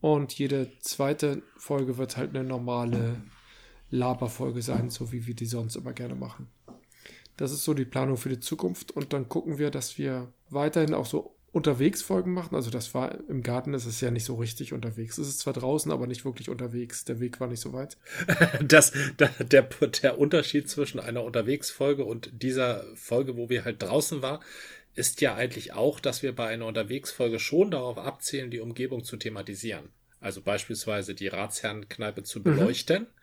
Und 0.00 0.32
jede 0.32 0.70
zweite 0.80 1.42
Folge 1.56 1.96
wird 1.96 2.16
halt 2.16 2.30
eine 2.30 2.44
normale 2.44 3.22
Laberfolge 3.90 4.62
sein, 4.62 4.90
so 4.90 5.12
wie 5.12 5.26
wir 5.26 5.34
die 5.34 5.46
sonst 5.46 5.76
immer 5.76 5.92
gerne 5.92 6.14
machen. 6.14 6.48
Das 7.36 7.52
ist 7.52 7.64
so 7.64 7.74
die 7.74 7.84
Planung 7.84 8.16
für 8.16 8.28
die 8.28 8.40
Zukunft. 8.40 8.90
Und 8.92 9.12
dann 9.12 9.28
gucken 9.28 9.58
wir, 9.58 9.70
dass 9.70 9.98
wir 9.98 10.32
weiterhin 10.50 10.94
auch 10.94 11.06
so 11.06 11.34
unterwegs 11.52 12.00
Folgen 12.00 12.32
machen. 12.32 12.54
Also 12.54 12.70
das 12.70 12.94
war 12.94 13.18
im 13.28 13.42
Garten, 13.42 13.74
ist 13.74 13.84
es 13.84 14.00
ja 14.00 14.10
nicht 14.10 14.24
so 14.24 14.36
richtig 14.36 14.72
unterwegs. 14.72 15.18
Es 15.18 15.28
ist 15.28 15.40
zwar 15.40 15.52
draußen, 15.52 15.92
aber 15.92 16.06
nicht 16.06 16.24
wirklich 16.24 16.48
unterwegs. 16.48 17.04
Der 17.04 17.20
Weg 17.20 17.40
war 17.40 17.48
nicht 17.48 17.60
so 17.60 17.72
weit. 17.72 17.98
Das, 18.62 18.92
da- 19.18 19.30
der, 19.38 19.62
der 20.02 20.18
Unterschied 20.18 20.68
zwischen 20.68 20.98
einer 20.98 21.22
Unterwegsfolge 21.22 22.04
und 22.04 22.30
dieser 22.42 22.84
Folge, 22.94 23.36
wo 23.36 23.48
wir 23.50 23.64
halt 23.64 23.82
draußen 23.82 24.22
war, 24.22 24.40
ist 24.94 25.20
ja 25.20 25.34
eigentlich 25.34 25.72
auch, 25.72 26.00
dass 26.00 26.22
wir 26.22 26.34
bei 26.34 26.48
einer 26.48 26.66
Unterwegsfolge 26.66 27.38
schon 27.38 27.70
darauf 27.70 27.98
abzielen, 27.98 28.50
die 28.50 28.60
Umgebung 28.60 29.04
zu 29.04 29.16
thematisieren. 29.16 29.90
Also 30.20 30.40
beispielsweise 30.40 31.14
die 31.14 31.28
Ratsherrenkneipe 31.28 32.22
zu 32.22 32.38
mhm. 32.38 32.44
beleuchten 32.44 33.02
mhm. 33.02 33.21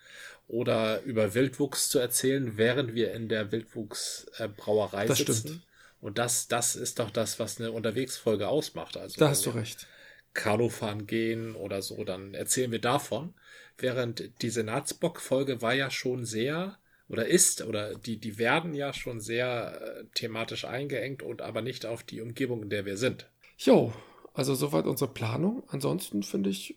Oder 0.49 1.03
über 1.03 1.35
Wildwuchs 1.35 1.89
zu 1.89 1.99
erzählen, 1.99 2.57
während 2.57 2.95
wir 2.95 3.13
in 3.13 3.29
der 3.29 3.51
Wildwuchsbrauerei 3.51 5.05
äh, 5.05 5.15
sitzen. 5.15 5.33
Stimmt. 5.33 5.67
Und 6.01 6.17
das, 6.17 6.47
das 6.47 6.75
ist 6.75 6.99
doch 6.99 7.11
das, 7.11 7.39
was 7.39 7.59
eine 7.59 7.71
Unterwegsfolge 7.71 8.47
ausmacht. 8.47 8.97
Also 8.97 9.19
da 9.19 9.29
hast 9.29 9.45
du 9.45 9.51
recht. 9.51 9.87
Kanufahren 10.33 11.05
gehen 11.05 11.55
oder 11.55 11.81
so, 11.81 12.03
dann 12.03 12.33
erzählen 12.33 12.71
wir 12.71 12.81
davon. 12.81 13.33
Während 13.77 14.41
die 14.41 14.49
Senatsbock-Folge 14.49 15.61
war 15.61 15.73
ja 15.73 15.91
schon 15.91 16.25
sehr 16.25 16.79
oder 17.07 17.27
ist 17.27 17.63
oder 17.63 17.95
die, 17.95 18.17
die 18.17 18.37
werden 18.37 18.73
ja 18.73 18.93
schon 18.93 19.19
sehr 19.19 19.81
äh, 19.81 20.05
thematisch 20.15 20.65
eingeengt 20.65 21.21
und 21.21 21.41
aber 21.41 21.61
nicht 21.61 21.85
auf 21.85 22.03
die 22.03 22.21
Umgebung, 22.21 22.63
in 22.63 22.69
der 22.69 22.85
wir 22.85 22.97
sind. 22.97 23.29
Jo, 23.57 23.93
also 24.33 24.55
soweit 24.55 24.85
unsere 24.85 25.11
Planung. 25.11 25.63
Ansonsten 25.67 26.23
finde 26.23 26.49
ich, 26.49 26.75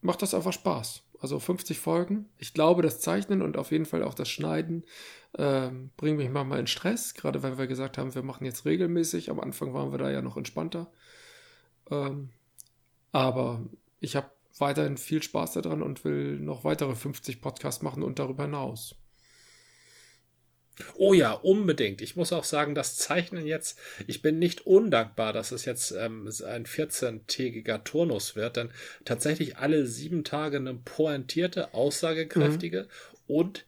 macht 0.00 0.22
das 0.22 0.34
einfach 0.34 0.52
Spaß. 0.52 1.01
Also 1.22 1.38
50 1.38 1.78
Folgen. 1.78 2.28
Ich 2.36 2.52
glaube, 2.52 2.82
das 2.82 3.00
Zeichnen 3.00 3.42
und 3.42 3.56
auf 3.56 3.70
jeden 3.70 3.86
Fall 3.86 4.02
auch 4.02 4.14
das 4.14 4.28
Schneiden 4.28 4.84
ähm, 5.38 5.90
bringt 5.96 6.18
mich 6.18 6.28
manchmal 6.28 6.58
in 6.58 6.66
Stress, 6.66 7.14
gerade 7.14 7.44
weil 7.44 7.58
wir 7.58 7.68
gesagt 7.68 7.96
haben, 7.96 8.16
wir 8.16 8.24
machen 8.24 8.44
jetzt 8.44 8.64
regelmäßig. 8.64 9.30
Am 9.30 9.38
Anfang 9.38 9.72
waren 9.72 9.92
wir 9.92 9.98
da 9.98 10.10
ja 10.10 10.20
noch 10.20 10.36
entspannter. 10.36 10.90
Ähm, 11.92 12.30
aber 13.12 13.62
ich 14.00 14.16
habe 14.16 14.32
weiterhin 14.58 14.96
viel 14.96 15.22
Spaß 15.22 15.52
daran 15.52 15.80
und 15.80 16.04
will 16.04 16.40
noch 16.40 16.64
weitere 16.64 16.96
50 16.96 17.40
Podcasts 17.40 17.82
machen 17.82 18.02
und 18.02 18.18
darüber 18.18 18.42
hinaus. 18.42 18.96
Oh 20.96 21.12
ja, 21.12 21.32
unbedingt. 21.32 22.00
Ich 22.00 22.16
muss 22.16 22.32
auch 22.32 22.44
sagen, 22.44 22.74
das 22.74 22.96
Zeichnen 22.96 23.46
jetzt, 23.46 23.78
ich 24.06 24.22
bin 24.22 24.38
nicht 24.38 24.66
undankbar, 24.66 25.32
dass 25.32 25.52
es 25.52 25.64
jetzt 25.64 25.92
ähm, 25.92 26.26
ein 26.26 26.64
14-tägiger 26.64 27.84
Turnus 27.84 28.36
wird, 28.36 28.56
denn 28.56 28.70
tatsächlich 29.04 29.58
alle 29.58 29.86
sieben 29.86 30.24
Tage 30.24 30.56
eine 30.56 30.74
pointierte, 30.74 31.74
aussagekräftige 31.74 32.82
mhm. 32.82 33.36
und 33.36 33.66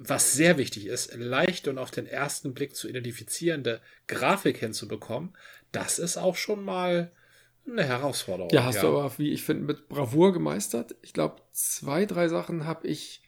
was 0.00 0.32
sehr 0.32 0.58
wichtig 0.58 0.86
ist, 0.86 1.14
leicht 1.16 1.66
und 1.66 1.76
auf 1.76 1.90
den 1.90 2.06
ersten 2.06 2.54
Blick 2.54 2.76
zu 2.76 2.88
identifizierende 2.88 3.80
Grafik 4.06 4.58
hinzubekommen, 4.58 5.36
das 5.72 5.98
ist 5.98 6.16
auch 6.16 6.36
schon 6.36 6.64
mal 6.64 7.10
eine 7.66 7.84
Herausforderung. 7.84 8.50
Ja, 8.52 8.64
hast 8.64 8.76
ja. 8.76 8.82
du 8.82 8.88
aber, 8.88 9.18
wie 9.18 9.32
ich 9.32 9.42
finde, 9.42 9.64
mit 9.64 9.88
Bravour 9.88 10.32
gemeistert. 10.32 10.94
Ich 11.02 11.12
glaube, 11.12 11.42
zwei, 11.52 12.06
drei 12.06 12.28
Sachen 12.28 12.64
habe 12.64 12.86
ich 12.86 13.22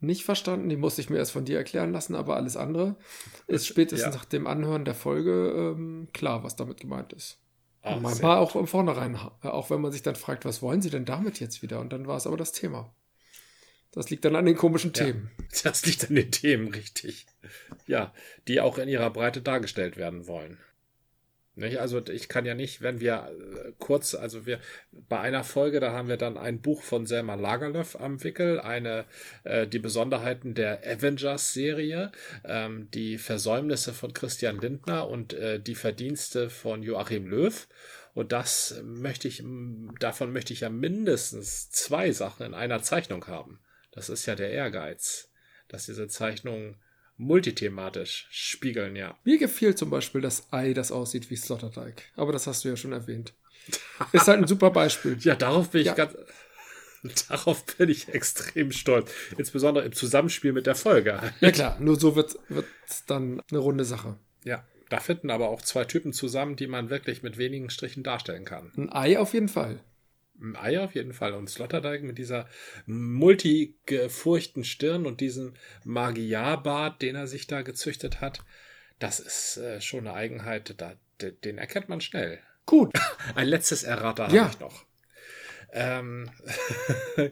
nicht 0.00 0.24
verstanden. 0.24 0.68
Die 0.68 0.76
musste 0.76 1.00
ich 1.00 1.10
mir 1.10 1.18
erst 1.18 1.32
von 1.32 1.44
dir 1.44 1.58
erklären 1.58 1.92
lassen, 1.92 2.14
aber 2.14 2.36
alles 2.36 2.56
andere 2.56 2.96
ist 3.46 3.66
spätestens 3.66 4.14
ja. 4.14 4.18
nach 4.18 4.24
dem 4.24 4.46
Anhören 4.46 4.84
der 4.84 4.94
Folge 4.94 5.74
ähm, 5.76 6.08
klar, 6.12 6.44
was 6.44 6.56
damit 6.56 6.80
gemeint 6.80 7.12
ist. 7.12 7.38
Ach, 7.82 7.96
und 7.96 8.02
manchmal 8.02 8.38
auch 8.38 8.56
im 8.56 8.66
Vornherein, 8.66 9.18
äh, 9.42 9.48
auch 9.48 9.70
wenn 9.70 9.80
man 9.80 9.92
sich 9.92 10.02
dann 10.02 10.16
fragt, 10.16 10.44
was 10.44 10.62
wollen 10.62 10.82
sie 10.82 10.90
denn 10.90 11.04
damit 11.04 11.40
jetzt 11.40 11.62
wieder? 11.62 11.80
Und 11.80 11.92
dann 11.92 12.06
war 12.06 12.16
es 12.16 12.26
aber 12.26 12.36
das 12.36 12.52
Thema. 12.52 12.92
Das 13.92 14.10
liegt 14.10 14.24
dann 14.24 14.36
an 14.36 14.46
den 14.46 14.56
komischen 14.56 14.92
ja, 14.94 15.04
Themen. 15.04 15.30
Das 15.62 15.84
liegt 15.86 16.08
an 16.08 16.14
den 16.14 16.30
Themen, 16.30 16.68
richtig. 16.68 17.26
Ja, 17.86 18.12
die 18.46 18.60
auch 18.60 18.78
in 18.78 18.88
ihrer 18.88 19.10
Breite 19.10 19.40
dargestellt 19.40 19.96
werden 19.96 20.26
wollen. 20.26 20.58
Nicht? 21.54 21.80
Also 21.80 22.06
ich 22.06 22.28
kann 22.28 22.46
ja 22.46 22.54
nicht, 22.54 22.82
wenn 22.82 23.00
wir 23.00 23.32
äh, 23.32 23.72
kurz, 23.78 24.14
also 24.14 24.46
wir 24.46 24.60
bei 25.08 25.20
einer 25.20 25.44
Folge, 25.44 25.80
da 25.80 25.92
haben 25.92 26.08
wir 26.08 26.16
dann 26.16 26.36
ein 26.36 26.60
Buch 26.60 26.82
von 26.82 27.06
Selma 27.06 27.34
Lagerlöf 27.34 27.96
am 27.96 28.22
Wickel, 28.22 28.60
eine 28.60 29.04
äh, 29.44 29.66
die 29.66 29.78
Besonderheiten 29.78 30.54
der 30.54 30.82
Avengers-Serie, 30.86 32.12
ähm, 32.44 32.90
die 32.92 33.18
Versäumnisse 33.18 33.94
von 33.94 34.12
Christian 34.12 34.58
Lindner 34.58 35.08
und 35.08 35.32
äh, 35.32 35.60
die 35.60 35.74
Verdienste 35.74 36.50
von 36.50 36.82
Joachim 36.82 37.26
Löw. 37.26 37.66
Und 38.14 38.32
das 38.32 38.82
möchte 38.84 39.28
ich, 39.28 39.42
davon 40.00 40.32
möchte 40.32 40.52
ich 40.52 40.60
ja 40.60 40.70
mindestens 40.70 41.70
zwei 41.70 42.12
Sachen 42.12 42.46
in 42.46 42.54
einer 42.54 42.82
Zeichnung 42.82 43.26
haben. 43.26 43.60
Das 43.92 44.08
ist 44.08 44.26
ja 44.26 44.34
der 44.34 44.50
Ehrgeiz, 44.50 45.30
dass 45.68 45.86
diese 45.86 46.08
Zeichnung 46.08 46.76
multithematisch 47.16 48.28
spiegeln, 48.30 48.96
ja. 48.96 49.18
Mir 49.24 49.38
gefiel 49.38 49.74
zum 49.74 49.90
Beispiel 49.90 50.20
das 50.20 50.52
Ei, 50.52 50.72
das 50.72 50.92
aussieht 50.92 51.30
wie 51.30 51.36
Sloterdijk. 51.36 52.10
Aber 52.16 52.32
das 52.32 52.46
hast 52.46 52.64
du 52.64 52.68
ja 52.68 52.76
schon 52.76 52.92
erwähnt. 52.92 53.34
Ist 54.12 54.28
halt 54.28 54.38
ein 54.38 54.46
super 54.46 54.70
Beispiel. 54.70 55.16
ja, 55.20 55.34
darauf 55.34 55.70
bin 55.70 55.82
ich 55.82 55.88
ja. 55.88 55.94
ganz. 55.94 56.14
Darauf 57.28 57.64
bin 57.64 57.90
ich 57.90 58.08
extrem 58.08 58.72
stolz. 58.72 59.12
Insbesondere 59.36 59.84
im 59.84 59.92
Zusammenspiel 59.92 60.52
mit 60.52 60.66
der 60.66 60.74
Folge. 60.74 61.20
Ja 61.40 61.52
klar, 61.52 61.78
nur 61.78 61.98
so 61.98 62.16
wird 62.16 62.36
es 62.88 63.04
dann 63.06 63.40
eine 63.50 63.60
runde 63.60 63.84
Sache. 63.84 64.16
Ja, 64.42 64.64
da 64.88 64.98
finden 64.98 65.30
aber 65.30 65.48
auch 65.48 65.62
zwei 65.62 65.84
Typen 65.84 66.12
zusammen, 66.12 66.56
die 66.56 66.66
man 66.66 66.90
wirklich 66.90 67.22
mit 67.22 67.38
wenigen 67.38 67.70
Strichen 67.70 68.02
darstellen 68.02 68.44
kann. 68.44 68.72
Ein 68.76 68.92
Ei 68.92 69.18
auf 69.18 69.32
jeden 69.32 69.48
Fall. 69.48 69.80
Ei 70.54 70.80
auf 70.80 70.94
jeden 70.94 71.12
Fall. 71.12 71.34
Und 71.34 71.50
Sloterdijk 71.50 72.02
mit 72.02 72.18
dieser 72.18 72.48
multigefurchten 72.86 74.64
Stirn 74.64 75.06
und 75.06 75.20
diesem 75.20 75.54
Magiarbart, 75.84 77.02
den 77.02 77.16
er 77.16 77.26
sich 77.26 77.46
da 77.46 77.62
gezüchtet 77.62 78.20
hat, 78.20 78.44
das 78.98 79.20
ist 79.20 79.58
äh, 79.58 79.80
schon 79.80 80.06
eine 80.06 80.14
Eigenheit, 80.14 80.74
da, 80.78 80.94
den 81.20 81.58
erkennt 81.58 81.88
man 81.88 82.00
schnell. 82.00 82.40
Gut. 82.68 82.92
Ein 83.34 83.48
letztes 83.48 83.82
Errata 83.82 84.28
ja. 84.28 84.42
habe 84.42 84.52
ich 84.52 84.60
noch. 84.60 84.84
Ähm, 85.72 86.30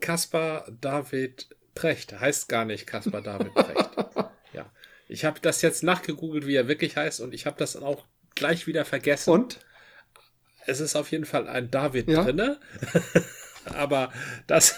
Kaspar 0.00 0.64
David 0.80 1.48
Precht 1.74 2.18
heißt 2.18 2.48
gar 2.48 2.64
nicht 2.64 2.86
Kaspar 2.86 3.20
David 3.20 3.52
Precht. 3.52 3.90
ja. 4.52 4.70
Ich 5.08 5.24
habe 5.24 5.40
das 5.40 5.60
jetzt 5.60 5.82
nachgegoogelt, 5.82 6.46
wie 6.46 6.54
er 6.54 6.68
wirklich 6.68 6.96
heißt, 6.96 7.20
und 7.20 7.34
ich 7.34 7.46
habe 7.46 7.58
das 7.58 7.76
auch 7.76 8.06
gleich 8.36 8.68
wieder 8.68 8.84
vergessen. 8.84 9.30
Und? 9.30 9.58
es 10.66 10.78
ist 10.78 10.94
auf 10.94 11.10
jeden 11.10 11.24
Fall 11.24 11.48
ein 11.48 11.70
David 11.70 12.08
ja. 12.08 12.22
drinne. 12.22 12.60
aber 13.64 14.12
das, 14.46 14.76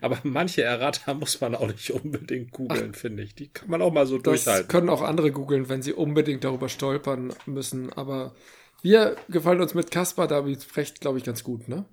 aber 0.00 0.18
manche 0.22 0.62
Errata 0.62 1.14
muss 1.14 1.40
man 1.40 1.56
auch 1.56 1.66
nicht 1.66 1.90
unbedingt 1.90 2.52
googeln, 2.52 2.94
finde 2.94 3.24
ich. 3.24 3.34
Die 3.34 3.48
kann 3.48 3.70
man 3.70 3.82
auch 3.82 3.92
mal 3.92 4.06
so 4.06 4.18
das 4.18 4.44
durchhalten. 4.44 4.68
können 4.68 4.88
auch 4.88 5.02
andere 5.02 5.32
googeln, 5.32 5.68
wenn 5.68 5.82
sie 5.82 5.92
unbedingt 5.92 6.44
darüber 6.44 6.68
stolpern 6.68 7.32
müssen. 7.46 7.92
Aber 7.92 8.34
wir 8.82 9.16
gefallen 9.28 9.60
uns 9.60 9.74
mit 9.74 9.90
Kaspar 9.90 10.28
David 10.28 10.62
Frecht, 10.62 11.00
glaube 11.00 11.18
ich, 11.18 11.24
ganz 11.24 11.42
gut, 11.42 11.68
ne? 11.68 11.84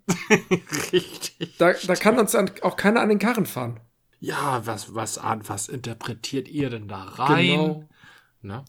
Richtig. 0.92 1.58
Da, 1.58 1.74
da 1.74 1.96
kann 1.96 2.20
uns 2.20 2.36
auch 2.36 2.76
keiner 2.76 3.02
an 3.02 3.10
den 3.10 3.20
Karren 3.20 3.46
fahren. 3.46 3.80
Ja, 4.20 4.66
was, 4.66 4.96
was, 4.96 5.20
was 5.22 5.68
interpretiert 5.68 6.48
ihr 6.48 6.70
denn 6.70 6.88
da 6.88 7.04
rein? 7.04 7.48
Genau. 7.48 7.90
Ne? 8.42 8.66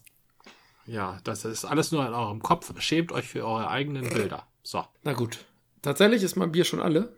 Ja, 0.86 1.18
das 1.24 1.44
ist 1.44 1.64
alles 1.64 1.92
nur 1.92 2.06
in 2.06 2.14
eurem 2.14 2.42
Kopf. 2.42 2.72
Schämt 2.80 3.12
euch 3.12 3.26
für 3.26 3.44
eure 3.44 3.68
eigenen 3.68 4.08
Bilder. 4.08 4.46
So. 4.62 4.84
Na 5.02 5.12
gut. 5.12 5.44
Tatsächlich 5.82 6.22
ist 6.22 6.36
mein 6.36 6.52
Bier 6.52 6.64
schon 6.64 6.80
alle. 6.80 7.14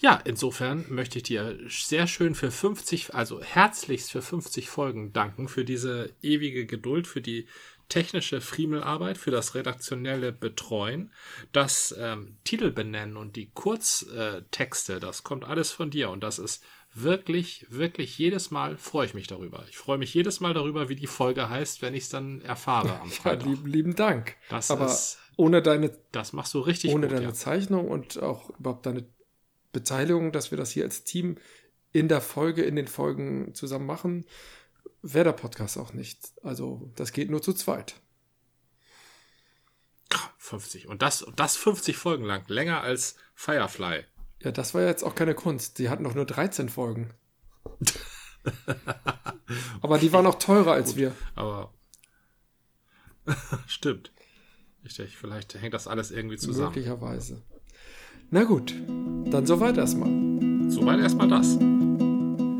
Ja, 0.00 0.20
insofern 0.24 0.84
möchte 0.88 1.18
ich 1.18 1.24
dir 1.24 1.58
sehr 1.68 2.06
schön 2.06 2.34
für 2.34 2.50
50, 2.50 3.14
also 3.14 3.42
herzlichst 3.42 4.10
für 4.10 4.22
50 4.22 4.68
Folgen 4.68 5.12
danken, 5.12 5.48
für 5.48 5.64
diese 5.64 6.12
ewige 6.22 6.66
Geduld, 6.66 7.06
für 7.06 7.20
die 7.20 7.46
technische 7.90 8.40
Friemelarbeit, 8.40 9.18
für 9.18 9.30
das 9.30 9.54
redaktionelle 9.54 10.32
Betreuen, 10.32 11.12
das 11.52 11.94
ähm, 11.98 12.38
Titel 12.44 12.70
benennen 12.70 13.18
und 13.18 13.36
die 13.36 13.50
Kurztexte, 13.50 15.00
das 15.00 15.22
kommt 15.22 15.44
alles 15.44 15.70
von 15.70 15.90
dir 15.90 16.08
und 16.08 16.22
das 16.22 16.38
ist 16.38 16.64
wirklich, 16.94 17.66
wirklich 17.68 18.18
jedes 18.18 18.50
Mal 18.50 18.76
freue 18.76 19.06
ich 19.06 19.14
mich 19.14 19.26
darüber. 19.26 19.64
Ich 19.68 19.76
freue 19.76 19.98
mich 19.98 20.12
jedes 20.14 20.40
Mal 20.40 20.54
darüber, 20.54 20.88
wie 20.88 20.96
die 20.96 21.06
Folge 21.06 21.48
heißt, 21.48 21.82
wenn 21.82 21.94
ich 21.94 22.04
es 22.04 22.08
dann 22.08 22.40
erfahre 22.40 23.00
am 23.00 23.10
Freitag. 23.10 23.42
Ja, 23.42 23.52
lieben, 23.52 23.66
lieben 23.66 23.96
Dank. 23.96 24.36
Das 24.48 24.70
Aber 24.70 24.86
ist 24.86 25.18
ohne 25.36 25.62
deine, 25.62 25.96
das 26.12 26.32
machst 26.32 26.54
du 26.54 26.60
richtig 26.60 26.92
ohne 26.92 27.06
gut, 27.06 27.16
deine 27.16 27.26
ja. 27.26 27.34
Zeichnung 27.34 27.88
und 27.88 28.20
auch 28.22 28.50
überhaupt 28.58 28.86
deine 28.86 29.06
Beteiligung, 29.72 30.32
dass 30.32 30.50
wir 30.50 30.58
das 30.58 30.70
hier 30.72 30.84
als 30.84 31.04
Team 31.04 31.36
in 31.92 32.08
der 32.08 32.20
Folge, 32.20 32.62
in 32.62 32.76
den 32.76 32.88
Folgen 32.88 33.54
zusammen 33.54 33.86
machen, 33.86 34.24
wäre 35.02 35.24
der 35.24 35.32
Podcast 35.32 35.78
auch 35.78 35.92
nicht. 35.92 36.20
Also 36.42 36.90
das 36.96 37.12
geht 37.12 37.30
nur 37.30 37.42
zu 37.42 37.52
zweit. 37.52 37.94
50. 40.38 40.88
Und 40.88 41.02
das, 41.02 41.24
das 41.36 41.56
50 41.56 41.96
Folgen 41.96 42.24
lang. 42.24 42.42
Länger 42.48 42.80
als 42.80 43.14
Firefly. 43.34 44.04
Ja, 44.40 44.50
das 44.50 44.74
war 44.74 44.82
jetzt 44.82 45.04
auch 45.04 45.14
keine 45.14 45.34
Kunst. 45.34 45.78
Die 45.78 45.88
hatten 45.88 46.02
doch 46.04 46.14
nur 46.14 46.24
13 46.24 46.68
Folgen. 46.68 47.14
aber 49.80 49.98
die 49.98 50.12
waren 50.12 50.26
auch 50.26 50.38
teurer 50.38 50.72
als 50.72 50.90
Gut, 50.90 50.96
wir. 50.96 51.14
Aber 51.36 51.72
stimmt. 53.66 54.12
Richtig, 54.84 55.16
vielleicht 55.16 55.54
hängt 55.54 55.74
das 55.74 55.86
alles 55.86 56.10
irgendwie 56.10 56.38
zusammen. 56.38 56.68
Möglicherweise. 56.68 57.42
Na 58.30 58.44
gut, 58.44 58.74
dann 59.30 59.46
soweit 59.46 59.76
erstmal. 59.76 60.70
Soweit 60.70 61.00
erstmal 61.00 61.28
das. 61.28 61.58